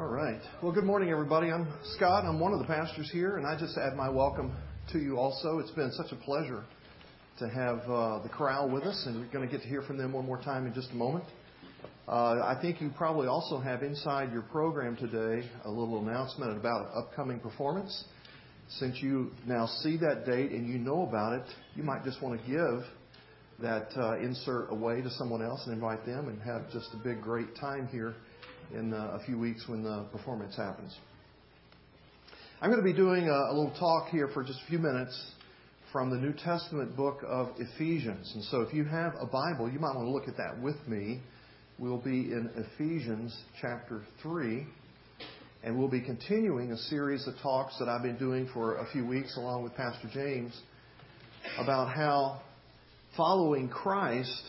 All 0.00 0.06
right. 0.06 0.40
Well, 0.62 0.72
good 0.72 0.84
morning, 0.84 1.10
everybody. 1.10 1.52
I'm 1.52 1.70
Scott. 1.94 2.24
I'm 2.24 2.40
one 2.40 2.54
of 2.54 2.58
the 2.58 2.64
pastors 2.64 3.10
here, 3.12 3.36
and 3.36 3.46
I 3.46 3.54
just 3.58 3.76
add 3.76 3.94
my 3.94 4.08
welcome 4.08 4.50
to 4.92 4.98
you 4.98 5.18
also. 5.18 5.58
It's 5.58 5.72
been 5.72 5.92
such 5.92 6.10
a 6.10 6.16
pleasure 6.16 6.64
to 7.38 7.46
have 7.50 7.80
uh, 7.80 8.20
the 8.22 8.30
chorale 8.30 8.70
with 8.70 8.84
us, 8.84 9.04
and 9.06 9.20
we're 9.20 9.30
going 9.30 9.46
to 9.46 9.52
get 9.54 9.60
to 9.60 9.68
hear 9.68 9.82
from 9.82 9.98
them 9.98 10.14
one 10.14 10.24
more 10.24 10.40
time 10.40 10.66
in 10.66 10.72
just 10.72 10.90
a 10.92 10.94
moment. 10.94 11.26
Uh, 12.08 12.40
I 12.42 12.56
think 12.62 12.80
you 12.80 12.90
probably 12.96 13.28
also 13.28 13.60
have 13.60 13.82
inside 13.82 14.32
your 14.32 14.40
program 14.40 14.96
today 14.96 15.46
a 15.66 15.70
little 15.70 15.98
announcement 15.98 16.56
about 16.56 16.86
an 16.86 16.92
upcoming 16.96 17.38
performance. 17.38 18.04
Since 18.78 19.02
you 19.02 19.32
now 19.46 19.66
see 19.66 19.98
that 19.98 20.24
date 20.24 20.52
and 20.52 20.66
you 20.66 20.78
know 20.78 21.06
about 21.06 21.34
it, 21.34 21.46
you 21.76 21.82
might 21.82 22.04
just 22.04 22.22
want 22.22 22.40
to 22.40 22.46
give 22.50 22.86
that 23.60 23.90
uh, 23.98 24.16
insert 24.16 24.72
away 24.72 25.02
to 25.02 25.10
someone 25.10 25.42
else 25.42 25.60
and 25.66 25.74
invite 25.74 26.06
them 26.06 26.28
and 26.28 26.40
have 26.40 26.72
just 26.72 26.88
a 26.94 26.96
big, 27.04 27.20
great 27.20 27.54
time 27.56 27.86
here 27.88 28.14
in 28.74 28.92
uh, 28.92 29.18
a 29.20 29.24
few 29.24 29.38
weeks 29.38 29.64
when 29.66 29.82
the 29.82 30.06
performance 30.12 30.56
happens. 30.56 30.96
I'm 32.60 32.70
going 32.70 32.82
to 32.82 32.86
be 32.86 32.96
doing 32.96 33.28
a, 33.28 33.52
little 33.52 33.74
talk 33.78 34.10
here 34.10 34.28
for 34.28 34.44
just 34.44 34.60
a 34.60 34.66
few 34.68 34.78
minutes 34.78 35.18
from 35.92 36.10
the 36.10 36.16
New 36.16 36.34
Testament 36.34 36.94
book 36.96 37.20
of 37.26 37.48
Ephesians. 37.58 38.30
And 38.34 38.44
so 38.44 38.60
if 38.60 38.74
you 38.74 38.84
have 38.84 39.14
a 39.18 39.26
Bible, 39.26 39.70
you 39.70 39.78
might 39.78 39.94
want 39.94 40.06
to 40.06 40.10
look 40.10 40.28
at 40.28 40.36
that 40.36 40.62
with 40.62 40.76
me. 40.86 41.20
We'll 41.78 42.02
be 42.02 42.32
in 42.32 42.50
Ephesians 42.56 43.36
chapter 43.60 44.02
3. 44.22 44.66
And 45.62 45.78
we'll 45.78 45.88
be 45.88 46.02
continuing 46.02 46.72
a 46.72 46.76
series 46.76 47.26
of 47.26 47.34
talks 47.42 47.78
that 47.78 47.88
I've 47.88 48.02
been 48.02 48.18
doing 48.18 48.48
for 48.52 48.76
a 48.76 48.86
few 48.92 49.06
weeks 49.06 49.36
along 49.36 49.62
with 49.62 49.74
Pastor 49.74 50.08
James 50.12 50.58
about 51.58 51.94
how 51.94 52.42
following 53.16 53.68
Christ 53.68 54.42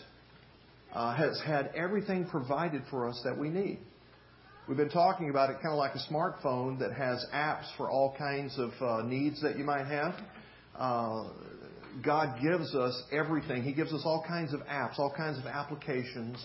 uh, 0.93 1.15
has 1.15 1.39
had 1.45 1.71
everything 1.75 2.25
provided 2.25 2.83
for 2.89 3.07
us 3.07 3.21
that 3.23 3.37
we 3.37 3.49
need. 3.49 3.79
We've 4.71 4.77
been 4.77 4.87
talking 4.87 5.29
about 5.29 5.49
it 5.49 5.55
kind 5.55 5.73
of 5.73 5.77
like 5.77 5.95
a 5.95 6.13
smartphone 6.13 6.79
that 6.79 6.93
has 6.93 7.25
apps 7.33 7.65
for 7.75 7.89
all 7.89 8.15
kinds 8.17 8.57
of 8.57 8.71
uh, 8.79 9.05
needs 9.05 9.41
that 9.41 9.57
you 9.57 9.65
might 9.65 9.85
have. 9.85 10.15
Uh, 10.77 11.27
God 12.01 12.41
gives 12.41 12.73
us 12.73 13.03
everything. 13.11 13.63
He 13.63 13.73
gives 13.73 13.91
us 13.91 14.03
all 14.05 14.23
kinds 14.25 14.53
of 14.53 14.61
apps, 14.61 14.97
all 14.97 15.13
kinds 15.13 15.37
of 15.39 15.45
applications 15.45 16.37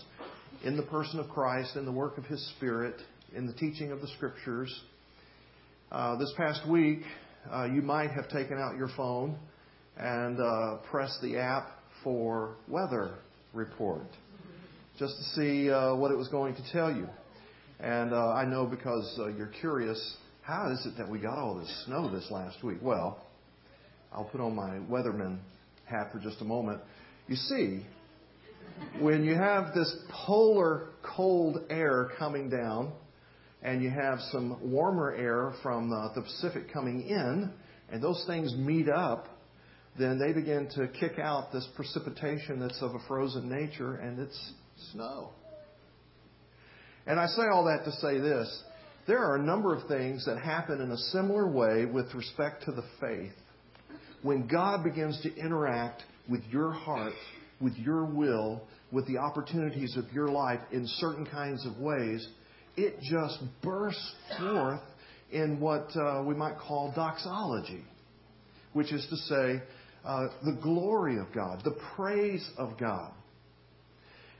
in 0.65 0.75
the 0.75 0.83
person 0.83 1.21
of 1.21 1.29
Christ, 1.29 1.77
in 1.77 1.85
the 1.85 1.91
work 1.93 2.17
of 2.17 2.25
His 2.25 2.45
Spirit, 2.57 2.95
in 3.33 3.47
the 3.47 3.53
teaching 3.53 3.93
of 3.93 4.01
the 4.01 4.09
Scriptures. 4.09 4.77
Uh, 5.89 6.17
this 6.17 6.33
past 6.35 6.67
week, 6.67 7.03
uh, 7.49 7.63
you 7.63 7.81
might 7.81 8.11
have 8.11 8.27
taken 8.27 8.57
out 8.57 8.75
your 8.75 8.89
phone 8.97 9.39
and 9.95 10.37
uh, 10.41 10.79
pressed 10.91 11.21
the 11.21 11.37
app 11.37 11.79
for 12.03 12.57
weather 12.67 13.11
report 13.53 14.09
just 14.99 15.15
to 15.15 15.23
see 15.39 15.71
uh, 15.71 15.95
what 15.95 16.11
it 16.11 16.17
was 16.17 16.27
going 16.27 16.55
to 16.55 16.71
tell 16.73 16.93
you. 16.93 17.07
And 17.79 18.13
uh, 18.13 18.31
I 18.31 18.45
know 18.45 18.65
because 18.65 19.17
uh, 19.19 19.27
you're 19.27 19.51
curious, 19.59 20.17
how 20.41 20.71
is 20.71 20.85
it 20.85 20.97
that 20.97 21.09
we 21.09 21.19
got 21.19 21.37
all 21.37 21.59
this 21.59 21.83
snow 21.85 22.09
this 22.11 22.27
last 22.31 22.63
week? 22.63 22.79
Well, 22.81 23.23
I'll 24.11 24.25
put 24.25 24.41
on 24.41 24.55
my 24.55 24.79
weatherman 24.89 25.39
hat 25.85 26.09
for 26.11 26.19
just 26.19 26.41
a 26.41 26.45
moment. 26.45 26.81
You 27.27 27.35
see, 27.35 27.85
when 28.99 29.23
you 29.23 29.35
have 29.35 29.73
this 29.75 29.95
polar 30.25 30.89
cold 31.03 31.59
air 31.69 32.09
coming 32.17 32.49
down, 32.49 32.93
and 33.61 33.81
you 33.81 33.89
have 33.89 34.19
some 34.31 34.71
warmer 34.71 35.13
air 35.15 35.53
from 35.63 35.91
uh, 35.91 36.13
the 36.13 36.21
Pacific 36.21 36.71
coming 36.71 37.01
in, 37.01 37.51
and 37.91 38.03
those 38.03 38.23
things 38.27 38.55
meet 38.55 38.87
up, 38.87 39.27
then 39.97 40.19
they 40.19 40.31
begin 40.31 40.69
to 40.75 40.87
kick 40.87 41.19
out 41.19 41.51
this 41.51 41.67
precipitation 41.75 42.59
that's 42.59 42.81
of 42.81 42.93
a 42.93 42.99
frozen 43.07 43.49
nature, 43.49 43.95
and 43.95 44.19
it's 44.19 44.51
snow. 44.91 45.31
And 47.07 47.19
I 47.19 47.27
say 47.27 47.43
all 47.51 47.65
that 47.65 47.85
to 47.85 47.91
say 47.93 48.19
this 48.19 48.63
there 49.07 49.19
are 49.23 49.37
a 49.37 49.41
number 49.41 49.73
of 49.73 49.87
things 49.87 50.25
that 50.25 50.37
happen 50.37 50.81
in 50.81 50.91
a 50.91 50.97
similar 50.97 51.47
way 51.47 51.85
with 51.85 52.13
respect 52.13 52.65
to 52.65 52.73
the 52.73 52.83
faith. 52.99 53.31
When 54.21 54.47
God 54.47 54.83
begins 54.83 55.21
to 55.21 55.33
interact 55.35 56.03
with 56.29 56.41
your 56.49 56.71
heart, 56.71 57.13
with 57.61 57.73
your 57.77 58.03
will, 58.03 58.61
with 58.91 59.07
the 59.07 59.17
opportunities 59.17 59.95
of 59.95 60.11
your 60.11 60.27
life 60.27 60.59
in 60.71 60.85
certain 60.85 61.25
kinds 61.25 61.65
of 61.65 61.77
ways, 61.77 62.27
it 62.75 62.99
just 63.01 63.39
bursts 63.63 64.13
forth 64.37 64.81
in 65.31 65.59
what 65.61 65.87
uh, 65.95 66.21
we 66.25 66.35
might 66.35 66.57
call 66.57 66.91
doxology, 66.93 67.83
which 68.73 68.91
is 68.91 69.05
to 69.09 69.15
say, 69.15 69.63
uh, 70.03 70.27
the 70.43 70.57
glory 70.61 71.17
of 71.17 71.27
God, 71.33 71.61
the 71.63 71.77
praise 71.95 72.49
of 72.57 72.77
God. 72.77 73.11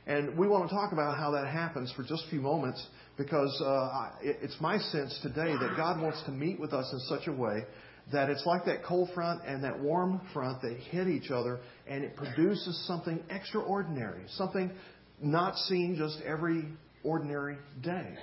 And 0.08 0.38
we 0.38 0.48
want 0.48 0.68
to 0.70 0.74
talk 0.74 0.92
about 0.92 1.18
how 1.18 1.32
that 1.32 1.46
happens 1.46 1.92
for 1.92 2.02
just 2.02 2.24
a 2.26 2.30
few 2.30 2.40
moments 2.40 2.84
because 3.18 3.54
uh, 3.60 4.10
it's 4.22 4.56
my 4.58 4.78
sense 4.78 5.18
today 5.22 5.52
that 5.52 5.74
God 5.76 6.00
wants 6.00 6.22
to 6.24 6.32
meet 6.32 6.58
with 6.58 6.72
us 6.72 6.90
in 6.92 6.98
such 7.00 7.28
a 7.28 7.32
way 7.32 7.64
that 8.10 8.30
it's 8.30 8.46
like 8.46 8.64
that 8.64 8.82
cold 8.84 9.10
front 9.14 9.42
and 9.44 9.62
that 9.64 9.78
warm 9.78 10.22
front 10.32 10.62
that 10.62 10.74
hit 10.90 11.08
each 11.08 11.30
other 11.30 11.60
and 11.86 12.02
it 12.02 12.16
produces 12.16 12.86
something 12.86 13.22
extraordinary, 13.28 14.22
something 14.28 14.72
not 15.22 15.56
seen 15.56 15.94
just 15.98 16.18
every 16.24 16.64
ordinary 17.04 17.58
day. 17.82 18.14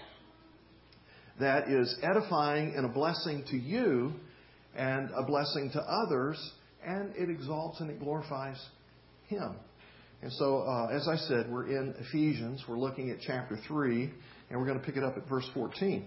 That 1.39 1.69
is 1.69 1.95
edifying 2.01 2.73
and 2.75 2.85
a 2.85 2.89
blessing 2.89 3.43
to 3.51 3.57
you 3.57 4.13
and 4.75 5.11
a 5.15 5.21
blessing 5.21 5.69
to 5.73 5.81
others, 5.81 6.37
and 6.83 7.15
it 7.15 7.29
exalts 7.29 7.79
and 7.79 7.91
it 7.91 7.99
glorifies 7.99 8.57
Him. 9.27 9.55
And 10.25 10.33
so, 10.33 10.61
uh, 10.61 10.87
as 10.87 11.07
I 11.07 11.17
said, 11.17 11.51
we're 11.51 11.67
in 11.67 11.93
Ephesians. 11.99 12.63
We're 12.67 12.79
looking 12.79 13.11
at 13.11 13.17
chapter 13.21 13.59
3, 13.67 14.11
and 14.49 14.59
we're 14.59 14.65
going 14.65 14.79
to 14.79 14.83
pick 14.83 14.97
it 14.97 15.03
up 15.03 15.17
at 15.17 15.29
verse 15.29 15.47
14. 15.53 16.03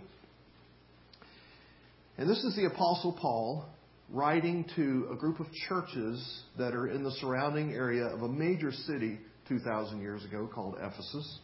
And 2.16 2.28
this 2.28 2.42
is 2.42 2.56
the 2.56 2.64
Apostle 2.64 3.16
Paul 3.20 3.64
writing 4.10 4.68
to 4.74 5.06
a 5.12 5.14
group 5.14 5.38
of 5.38 5.46
churches 5.68 6.42
that 6.58 6.74
are 6.74 6.88
in 6.88 7.04
the 7.04 7.12
surrounding 7.20 7.72
area 7.72 8.06
of 8.06 8.22
a 8.22 8.28
major 8.28 8.72
city 8.72 9.20
2,000 9.46 10.00
years 10.00 10.24
ago 10.24 10.50
called 10.52 10.74
Ephesus. 10.82 11.38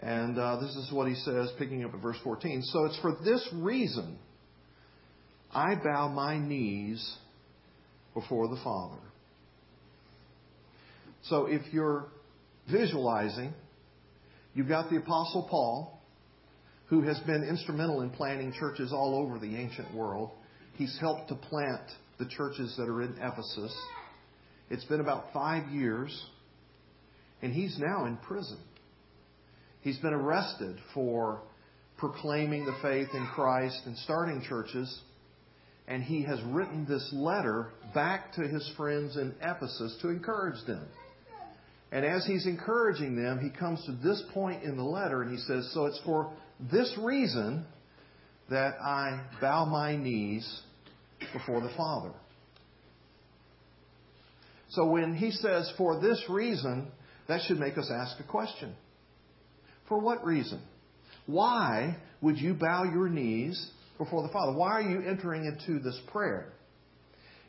And 0.00 0.36
uh, 0.40 0.56
this 0.56 0.74
is 0.74 0.90
what 0.90 1.06
he 1.06 1.14
says, 1.14 1.52
picking 1.56 1.84
up 1.84 1.94
at 1.94 2.02
verse 2.02 2.18
14. 2.24 2.62
So 2.64 2.86
it's 2.86 2.98
for 2.98 3.16
this 3.24 3.48
reason 3.52 4.18
I 5.54 5.76
bow 5.76 6.08
my 6.08 6.36
knees 6.36 7.16
before 8.12 8.48
the 8.48 8.60
Father 8.64 9.05
so 11.28 11.46
if 11.46 11.62
you're 11.72 12.06
visualizing, 12.70 13.52
you've 14.54 14.68
got 14.68 14.90
the 14.90 14.96
Apostle 14.96 15.46
Paul, 15.50 16.00
who 16.86 17.02
has 17.02 17.18
been 17.20 17.42
instrumental 17.42 18.02
in 18.02 18.10
planting 18.10 18.52
churches 18.52 18.92
all 18.92 19.14
over 19.14 19.38
the 19.38 19.56
ancient 19.56 19.92
world. 19.94 20.30
He's 20.74 20.96
helped 21.00 21.28
to 21.28 21.34
plant 21.34 21.82
the 22.18 22.26
churches 22.26 22.74
that 22.76 22.88
are 22.88 23.02
in 23.02 23.16
Ephesus. 23.20 23.76
It's 24.70 24.84
been 24.84 25.00
about 25.00 25.32
five 25.32 25.68
years, 25.70 26.24
and 27.42 27.52
he's 27.52 27.76
now 27.78 28.06
in 28.06 28.16
prison. 28.18 28.58
He's 29.80 29.98
been 29.98 30.14
arrested 30.14 30.78
for 30.94 31.42
proclaiming 31.96 32.66
the 32.66 32.76
faith 32.82 33.08
in 33.14 33.26
Christ 33.34 33.80
and 33.86 33.96
starting 33.98 34.42
churches. 34.48 35.00
And 35.88 36.02
he 36.02 36.24
has 36.24 36.40
written 36.46 36.84
this 36.88 37.08
letter 37.12 37.68
back 37.94 38.32
to 38.34 38.42
his 38.42 38.68
friends 38.76 39.16
in 39.16 39.34
Ephesus 39.40 39.96
to 40.02 40.08
encourage 40.08 40.64
them. 40.66 40.86
And 41.92 42.04
as 42.04 42.26
he's 42.26 42.46
encouraging 42.46 43.16
them, 43.16 43.38
he 43.38 43.50
comes 43.50 43.84
to 43.86 43.92
this 43.92 44.22
point 44.34 44.64
in 44.64 44.76
the 44.76 44.84
letter 44.84 45.22
and 45.22 45.30
he 45.30 45.38
says, 45.38 45.70
So 45.72 45.86
it's 45.86 46.00
for 46.04 46.32
this 46.72 46.92
reason 46.98 47.64
that 48.50 48.74
I 48.80 49.22
bow 49.40 49.64
my 49.66 49.96
knees 49.96 50.62
before 51.32 51.60
the 51.60 51.72
Father. 51.76 52.12
So 54.70 54.86
when 54.86 55.14
he 55.14 55.30
says, 55.30 55.72
For 55.78 56.00
this 56.00 56.22
reason, 56.28 56.88
that 57.28 57.42
should 57.46 57.58
make 57.58 57.78
us 57.78 57.90
ask 57.90 58.18
a 58.20 58.28
question. 58.28 58.74
For 59.88 59.98
what 59.98 60.24
reason? 60.24 60.60
Why 61.26 61.96
would 62.20 62.38
you 62.38 62.54
bow 62.54 62.84
your 62.84 63.08
knees 63.08 63.70
before 63.98 64.22
the 64.22 64.32
Father? 64.32 64.52
Why 64.52 64.72
are 64.72 64.82
you 64.82 65.00
entering 65.00 65.44
into 65.44 65.78
this 65.78 65.98
prayer? 66.12 66.52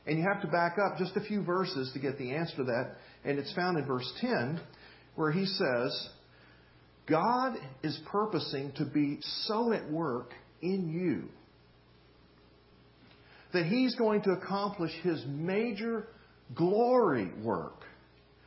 And 0.08 0.18
you 0.18 0.24
have 0.24 0.42
to 0.42 0.48
back 0.48 0.78
up 0.84 0.98
just 0.98 1.18
a 1.18 1.22
few 1.22 1.44
verses 1.44 1.92
to 1.94 2.00
get 2.00 2.18
the 2.18 2.32
answer 2.32 2.56
to 2.58 2.64
that. 2.64 2.96
And 3.26 3.38
it's 3.38 3.54
found 3.54 3.78
in 3.78 3.86
verse 3.86 4.10
10, 4.22 4.60
where 5.16 5.32
he 5.32 5.46
says, 5.46 6.10
God 7.08 7.58
is 7.84 8.00
purposing 8.10 8.72
to 8.78 8.86
be 8.86 9.20
so 9.46 9.74
at 9.74 9.92
work 9.92 10.32
in 10.62 10.90
you 10.90 11.30
that 13.54 13.66
he's 13.66 13.96
going 13.96 14.22
to 14.24 14.32
accomplish 14.32 14.92
his 15.04 15.24
major 15.28 16.08
glory 16.54 17.32
work, 17.42 17.84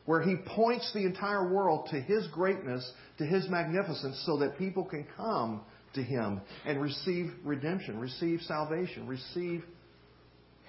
where 0.05 0.23
he 0.23 0.37
points 0.55 0.91
the 0.93 1.05
entire 1.05 1.53
world 1.53 1.89
to 1.91 2.01
his 2.01 2.27
greatness, 2.29 2.91
to 3.19 3.25
his 3.25 3.49
magnificence, 3.49 4.23
so 4.27 4.39
that 4.39 4.59
people 4.59 4.85
can 4.85 5.07
come 5.17 5.63
to 5.95 6.03
him 6.03 6.41
and 6.67 6.81
receive 6.81 7.33
redemption, 7.45 7.99
receive 7.99 8.41
salvation, 8.43 9.07
receive 9.07 9.65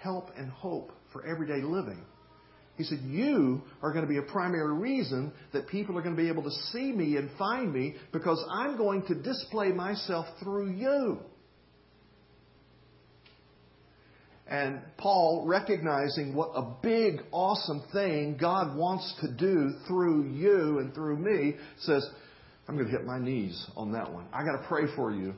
help 0.02 0.30
and 0.38 0.50
hope 0.50 0.92
for 1.14 1.26
everyday 1.26 1.62
living. 1.62 2.04
He 2.78 2.84
said, 2.84 3.00
You 3.04 3.62
are 3.82 3.92
going 3.92 4.06
to 4.06 4.10
be 4.10 4.18
a 4.18 4.24
primary 4.24 4.74
reason 4.74 5.32
that 5.54 5.68
people 5.68 5.98
are 5.98 6.02
going 6.02 6.16
to 6.16 6.22
be 6.22 6.30
able 6.30 6.44
to 6.44 6.52
see 6.72 6.92
me 6.92 7.18
and 7.18 7.30
find 7.38 7.72
me 7.74 7.96
because 8.12 8.44
I'm 8.52 8.78
going 8.78 9.06
to 9.08 9.16
display 9.16 9.70
myself 9.70 10.26
through 10.42 10.72
you. 10.72 11.20
And 14.48 14.82
Paul, 14.98 15.46
recognizing 15.48 16.36
what 16.36 16.52
a 16.56 16.76
big, 16.82 17.22
awesome 17.32 17.84
thing 17.94 18.38
God 18.40 18.76
wants 18.76 19.14
to 19.22 19.32
do 19.32 19.76
through 19.88 20.30
you 20.32 20.80
and 20.80 20.94
through 20.94 21.18
me, 21.18 21.56
says, 21.82 22.06
I'm 22.68 22.76
going 22.76 22.88
to 22.88 22.92
hit 22.92 23.06
my 23.06 23.20
knees 23.20 23.66
on 23.78 23.94
that 23.94 24.12
one. 24.12 24.26
I 24.34 24.44
got 24.44 24.62
to 24.62 24.68
pray 24.68 24.94
for 24.96 25.14
you 25.14 25.36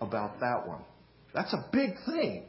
about 0.00 0.40
that 0.40 0.66
one. 0.66 0.80
That's 1.34 1.52
a 1.52 1.66
big 1.70 1.90
thing. 2.06 2.44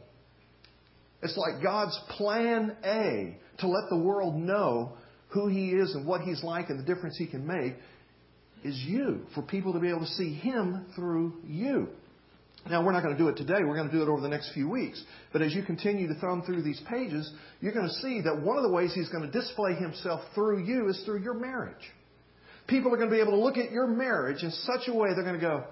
It's 1.22 1.38
like 1.38 1.62
God's 1.62 1.98
plan 2.10 2.76
A 2.84 3.38
to 3.60 3.68
let 3.68 3.90
the 3.90 3.98
world 3.98 4.36
know 4.36 4.94
who 5.30 5.48
He 5.48 5.70
is 5.70 5.94
and 5.94 6.06
what 6.06 6.22
He's 6.22 6.44
like 6.44 6.70
and 6.70 6.80
the 6.80 6.84
difference 6.84 7.18
He 7.18 7.28
can 7.28 7.46
make 7.46 7.76
is 8.64 8.78
you, 8.86 9.26
for 9.34 9.42
people 9.42 9.74
to 9.74 9.80
be 9.80 9.90
able 9.90 10.02
to 10.02 10.06
see 10.06 10.34
Him 10.34 10.86
through 10.96 11.34
you. 11.46 11.88
Now, 12.70 12.86
we're 12.86 12.92
not 12.92 13.02
going 13.02 13.18
to 13.18 13.22
do 13.22 13.28
it 13.28 13.38
today. 13.38 13.64
We're 13.66 13.76
going 13.76 13.90
to 13.90 13.96
do 13.96 14.04
it 14.04 14.08
over 14.08 14.22
the 14.22 14.30
next 14.30 14.54
few 14.54 14.70
weeks. 14.70 15.04
But 15.34 15.42
as 15.42 15.54
you 15.54 15.64
continue 15.64 16.08
to 16.08 16.14
thumb 16.16 16.44
through 16.46 16.62
these 16.62 16.80
pages, 16.88 17.32
you're 17.60 17.74
going 17.74 17.88
to 17.88 17.94
see 17.96 18.22
that 18.22 18.40
one 18.40 18.58
of 18.58 18.64
the 18.64 18.70
ways 18.70 18.94
He's 18.94 19.10
going 19.10 19.24
to 19.24 19.32
display 19.32 19.74
Himself 19.74 20.22
through 20.36 20.64
you 20.64 20.88
is 20.90 21.02
through 21.06 21.24
your 21.24 21.34
marriage. 21.34 21.92
People 22.68 22.94
are 22.94 22.98
going 22.98 23.10
to 23.10 23.16
be 23.16 23.22
able 23.22 23.32
to 23.32 23.44
look 23.44 23.58
at 23.58 23.72
your 23.72 23.88
marriage 23.88 24.44
in 24.44 24.52
such 24.52 24.88
a 24.88 24.94
way 24.94 25.10
they're 25.16 25.24
going 25.24 25.40
to 25.40 25.42
go, 25.42 25.64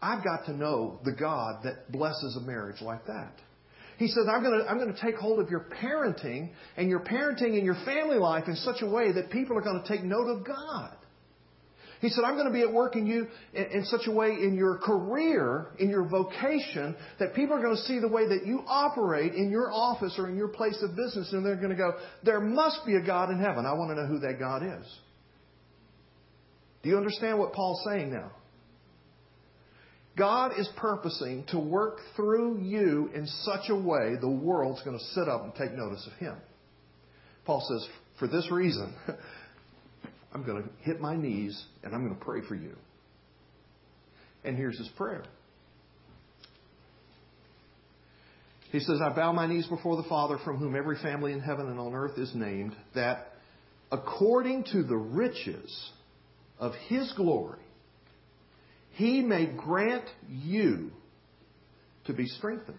I've 0.00 0.22
got 0.22 0.46
to 0.46 0.52
know 0.52 1.00
the 1.04 1.12
God 1.12 1.64
that 1.64 1.90
blesses 1.90 2.36
a 2.36 2.40
marriage 2.40 2.80
like 2.80 3.06
that. 3.06 3.32
He 4.00 4.08
says, 4.08 4.24
I'm 4.32 4.42
going, 4.42 4.58
to, 4.58 4.66
I'm 4.66 4.78
going 4.78 4.94
to 4.94 4.98
take 4.98 5.16
hold 5.16 5.40
of 5.40 5.50
your 5.50 5.66
parenting 5.82 6.52
and 6.78 6.88
your 6.88 7.00
parenting 7.00 7.58
and 7.58 7.66
your 7.66 7.76
family 7.84 8.16
life 8.16 8.44
in 8.46 8.56
such 8.56 8.80
a 8.80 8.86
way 8.86 9.12
that 9.12 9.28
people 9.28 9.58
are 9.58 9.60
going 9.60 9.82
to 9.82 9.86
take 9.86 10.02
note 10.02 10.26
of 10.26 10.42
God. 10.42 10.96
He 12.00 12.08
said, 12.08 12.24
I'm 12.24 12.32
going 12.32 12.46
to 12.46 12.52
be 12.52 12.62
at 12.62 12.72
work 12.72 12.96
in 12.96 13.06
you 13.06 13.26
in, 13.52 13.62
in, 13.62 13.84
such 13.84 14.06
a 14.06 14.10
way 14.10 14.28
in 14.28 14.54
your 14.54 14.78
career, 14.78 15.66
in 15.78 15.90
your 15.90 16.08
vocation, 16.08 16.96
that 17.18 17.34
people 17.34 17.54
are 17.54 17.60
going 17.60 17.76
to 17.76 17.82
see 17.82 17.98
the 17.98 18.08
way 18.08 18.26
that 18.26 18.46
you 18.46 18.62
operate 18.66 19.34
in 19.34 19.50
your 19.50 19.70
office 19.70 20.14
or 20.16 20.30
in 20.30 20.36
your 20.38 20.48
place 20.48 20.82
of 20.82 20.96
business, 20.96 21.30
and 21.34 21.44
they're 21.44 21.56
going 21.56 21.68
to 21.68 21.76
go, 21.76 21.92
There 22.24 22.40
must 22.40 22.86
be 22.86 22.94
a 22.94 23.02
God 23.02 23.28
in 23.28 23.38
heaven. 23.38 23.66
I 23.66 23.74
want 23.74 23.90
to 23.90 24.00
know 24.00 24.08
who 24.08 24.20
that 24.20 24.38
God 24.38 24.62
is. 24.62 24.98
Do 26.82 26.88
you 26.88 26.96
understand 26.96 27.38
what 27.38 27.52
Paul's 27.52 27.82
saying 27.84 28.10
now? 28.10 28.32
God 30.20 30.52
is 30.58 30.68
purposing 30.76 31.44
to 31.48 31.58
work 31.58 31.96
through 32.14 32.60
you 32.60 33.08
in 33.14 33.26
such 33.26 33.70
a 33.70 33.74
way 33.74 34.16
the 34.20 34.28
world's 34.28 34.82
going 34.82 34.98
to 34.98 35.04
sit 35.14 35.26
up 35.30 35.44
and 35.44 35.54
take 35.54 35.72
notice 35.72 36.06
of 36.06 36.12
Him. 36.18 36.36
Paul 37.46 37.66
says, 37.66 37.88
For 38.18 38.28
this 38.28 38.50
reason, 38.50 38.94
I'm 40.34 40.44
going 40.44 40.62
to 40.62 40.68
hit 40.82 41.00
my 41.00 41.16
knees 41.16 41.64
and 41.82 41.94
I'm 41.94 42.04
going 42.04 42.18
to 42.18 42.22
pray 42.22 42.42
for 42.46 42.54
you. 42.54 42.76
And 44.44 44.58
here's 44.58 44.76
his 44.76 44.88
prayer. 44.88 45.24
He 48.72 48.80
says, 48.80 49.00
I 49.02 49.14
bow 49.16 49.32
my 49.32 49.46
knees 49.46 49.66
before 49.68 49.96
the 49.96 50.06
Father, 50.06 50.36
from 50.44 50.58
whom 50.58 50.76
every 50.76 50.98
family 50.98 51.32
in 51.32 51.40
heaven 51.40 51.66
and 51.66 51.80
on 51.80 51.94
earth 51.94 52.18
is 52.18 52.34
named, 52.34 52.76
that 52.94 53.32
according 53.90 54.64
to 54.72 54.82
the 54.82 54.98
riches 54.98 55.90
of 56.58 56.72
his 56.88 57.10
glory, 57.16 57.58
he 59.00 59.22
may 59.22 59.46
grant 59.46 60.04
you 60.28 60.90
to 62.04 62.12
be 62.12 62.26
strengthened 62.26 62.76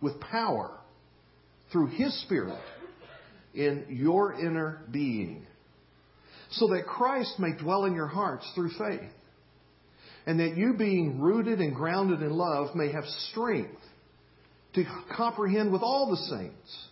with 0.00 0.18
power 0.20 0.76
through 1.70 1.86
his 1.86 2.20
Spirit 2.22 2.58
in 3.54 3.86
your 3.88 4.34
inner 4.34 4.82
being 4.90 5.46
so 6.50 6.66
that 6.68 6.86
Christ 6.86 7.38
may 7.38 7.52
dwell 7.52 7.84
in 7.84 7.94
your 7.94 8.08
hearts 8.08 8.50
through 8.54 8.70
faith, 8.70 9.10
and 10.26 10.40
that 10.40 10.56
you, 10.56 10.74
being 10.74 11.20
rooted 11.20 11.60
and 11.60 11.74
grounded 11.74 12.22
in 12.22 12.30
love, 12.30 12.74
may 12.74 12.90
have 12.90 13.04
strength 13.30 13.80
to 14.74 14.84
comprehend 15.16 15.72
with 15.72 15.82
all 15.82 16.10
the 16.10 16.36
saints 16.36 16.88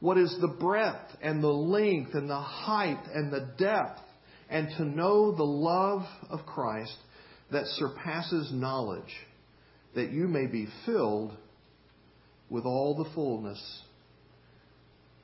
what 0.00 0.16
is 0.16 0.34
the 0.40 0.48
breadth 0.48 1.16
and 1.22 1.42
the 1.42 1.48
length 1.48 2.14
and 2.14 2.28
the 2.28 2.40
height 2.40 3.02
and 3.14 3.30
the 3.30 3.48
depth, 3.58 4.00
and 4.48 4.68
to 4.78 4.84
know 4.84 5.34
the 5.34 5.44
love 5.44 6.02
of 6.30 6.46
Christ 6.46 6.96
that 7.52 7.66
surpasses 7.66 8.50
knowledge, 8.52 9.12
that 9.94 10.10
you 10.10 10.26
may 10.26 10.46
be 10.46 10.66
filled 10.86 11.36
with 12.50 12.64
all 12.64 12.96
the 12.96 13.10
fullness 13.14 13.82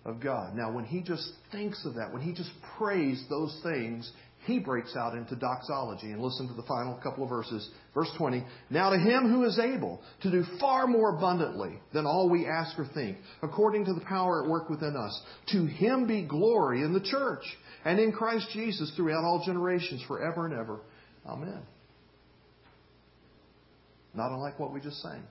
of 0.04 0.20
God. 0.20 0.54
Now, 0.54 0.72
when 0.72 0.84
he 0.84 1.02
just 1.02 1.30
thinks 1.52 1.84
of 1.84 1.94
that, 1.94 2.12
when 2.12 2.22
he 2.22 2.32
just 2.32 2.50
prays 2.78 3.22
those 3.28 3.58
things, 3.62 4.10
he 4.46 4.58
breaks 4.58 4.96
out 4.96 5.14
into 5.14 5.36
doxology. 5.36 6.12
And 6.12 6.22
listen 6.22 6.48
to 6.48 6.54
the 6.54 6.62
final 6.62 6.98
couple 7.02 7.24
of 7.24 7.30
verses. 7.30 7.68
Verse 7.94 8.10
20. 8.16 8.44
Now 8.70 8.90
to 8.90 8.98
him 8.98 9.30
who 9.30 9.44
is 9.44 9.58
able 9.58 10.00
to 10.22 10.30
do 10.30 10.44
far 10.58 10.86
more 10.86 11.16
abundantly 11.16 11.78
than 11.92 12.06
all 12.06 12.30
we 12.30 12.46
ask 12.46 12.78
or 12.78 12.88
think, 12.94 13.18
according 13.42 13.84
to 13.84 13.92
the 13.92 14.00
power 14.00 14.42
at 14.42 14.50
work 14.50 14.70
within 14.70 14.96
us, 14.96 15.22
to 15.48 15.66
him 15.66 16.06
be 16.06 16.22
glory 16.22 16.82
in 16.82 16.94
the 16.94 17.00
church 17.00 17.44
and 17.84 17.98
in 17.98 18.12
Christ 18.12 18.46
Jesus 18.52 18.92
throughout 18.96 19.24
all 19.24 19.42
generations, 19.44 20.02
forever 20.08 20.46
and 20.46 20.54
ever. 20.54 20.80
Amen. 21.26 21.60
Not 24.14 24.30
unlike 24.32 24.58
what 24.58 24.72
we 24.72 24.80
just 24.80 25.00
sang. 25.02 25.22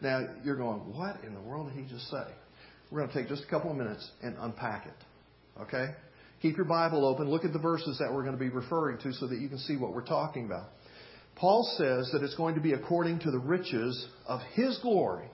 Now, 0.00 0.26
you're 0.44 0.56
going, 0.56 0.80
what 0.94 1.24
in 1.24 1.34
the 1.34 1.40
world 1.40 1.72
did 1.72 1.82
he 1.82 1.90
just 1.90 2.10
say? 2.10 2.24
We're 2.90 3.00
going 3.00 3.10
to 3.10 3.18
take 3.18 3.28
just 3.28 3.44
a 3.44 3.46
couple 3.46 3.70
of 3.70 3.76
minutes 3.76 4.08
and 4.22 4.36
unpack 4.38 4.86
it. 4.86 5.62
Okay? 5.62 5.94
Keep 6.42 6.56
your 6.56 6.66
Bible 6.66 7.06
open. 7.06 7.28
Look 7.28 7.44
at 7.44 7.52
the 7.52 7.58
verses 7.58 7.98
that 7.98 8.12
we're 8.12 8.22
going 8.22 8.36
to 8.36 8.40
be 8.42 8.50
referring 8.50 8.98
to 8.98 9.12
so 9.14 9.26
that 9.26 9.38
you 9.38 9.48
can 9.48 9.58
see 9.58 9.76
what 9.76 9.94
we're 9.94 10.04
talking 10.04 10.44
about. 10.44 10.68
Paul 11.34 11.68
says 11.76 12.10
that 12.12 12.22
it's 12.22 12.34
going 12.36 12.54
to 12.54 12.60
be 12.60 12.72
according 12.72 13.20
to 13.20 13.30
the 13.30 13.38
riches 13.38 14.08
of 14.26 14.40
his 14.54 14.78
glory, 14.78 15.28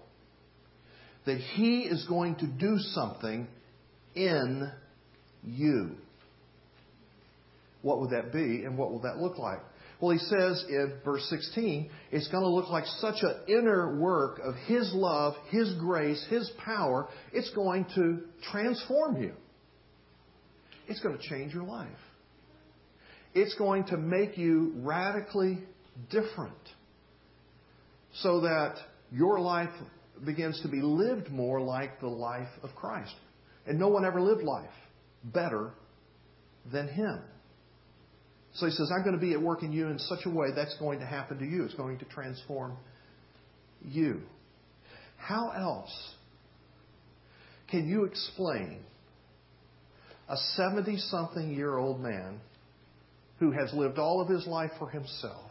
that 1.26 1.38
he 1.38 1.82
is 1.82 2.04
going 2.08 2.36
to 2.36 2.46
do 2.46 2.78
something 2.78 3.46
in 4.14 4.70
you. 5.44 5.92
What 7.82 8.00
would 8.00 8.10
that 8.10 8.32
be 8.32 8.64
and 8.64 8.78
what 8.78 8.90
will 8.90 9.00
that 9.00 9.18
look 9.18 9.38
like? 9.38 9.60
Well, 10.02 10.10
he 10.10 10.18
says 10.18 10.64
in 10.68 10.94
verse 11.04 11.24
16, 11.30 11.88
it's 12.10 12.26
going 12.26 12.42
to 12.42 12.48
look 12.48 12.68
like 12.68 12.86
such 12.98 13.22
an 13.22 13.36
inner 13.46 14.00
work 14.00 14.40
of 14.42 14.56
His 14.66 14.90
love, 14.92 15.34
His 15.50 15.72
grace, 15.74 16.26
His 16.28 16.50
power. 16.58 17.06
It's 17.32 17.50
going 17.54 17.86
to 17.94 18.22
transform 18.50 19.22
you. 19.22 19.32
It's 20.88 20.98
going 20.98 21.16
to 21.16 21.22
change 21.22 21.54
your 21.54 21.62
life. 21.62 21.86
It's 23.32 23.54
going 23.54 23.84
to 23.86 23.96
make 23.96 24.36
you 24.36 24.72
radically 24.78 25.60
different 26.10 26.52
so 28.14 28.40
that 28.40 28.74
your 29.12 29.38
life 29.38 29.70
begins 30.26 30.60
to 30.62 30.68
be 30.68 30.82
lived 30.82 31.30
more 31.30 31.60
like 31.60 32.00
the 32.00 32.08
life 32.08 32.50
of 32.64 32.74
Christ. 32.74 33.14
And 33.68 33.78
no 33.78 33.86
one 33.86 34.04
ever 34.04 34.20
lived 34.20 34.42
life 34.42 34.68
better 35.22 35.70
than 36.72 36.88
Him. 36.88 37.20
So 38.54 38.66
he 38.66 38.72
says, 38.72 38.90
I'm 38.94 39.02
going 39.02 39.14
to 39.14 39.20
be 39.20 39.32
at 39.32 39.40
work 39.40 39.62
in 39.62 39.72
you 39.72 39.88
in 39.88 39.98
such 39.98 40.26
a 40.26 40.30
way 40.30 40.48
that's 40.54 40.76
going 40.78 41.00
to 41.00 41.06
happen 41.06 41.38
to 41.38 41.44
you. 41.44 41.64
It's 41.64 41.74
going 41.74 41.98
to 41.98 42.04
transform 42.06 42.76
you. 43.82 44.20
How 45.16 45.50
else 45.50 46.14
can 47.70 47.88
you 47.88 48.04
explain 48.04 48.80
a 50.28 50.36
70 50.56 50.98
something 50.98 51.54
year 51.54 51.76
old 51.76 52.00
man 52.00 52.40
who 53.38 53.52
has 53.52 53.72
lived 53.72 53.98
all 53.98 54.20
of 54.20 54.28
his 54.28 54.46
life 54.46 54.70
for 54.78 54.88
himself 54.90 55.50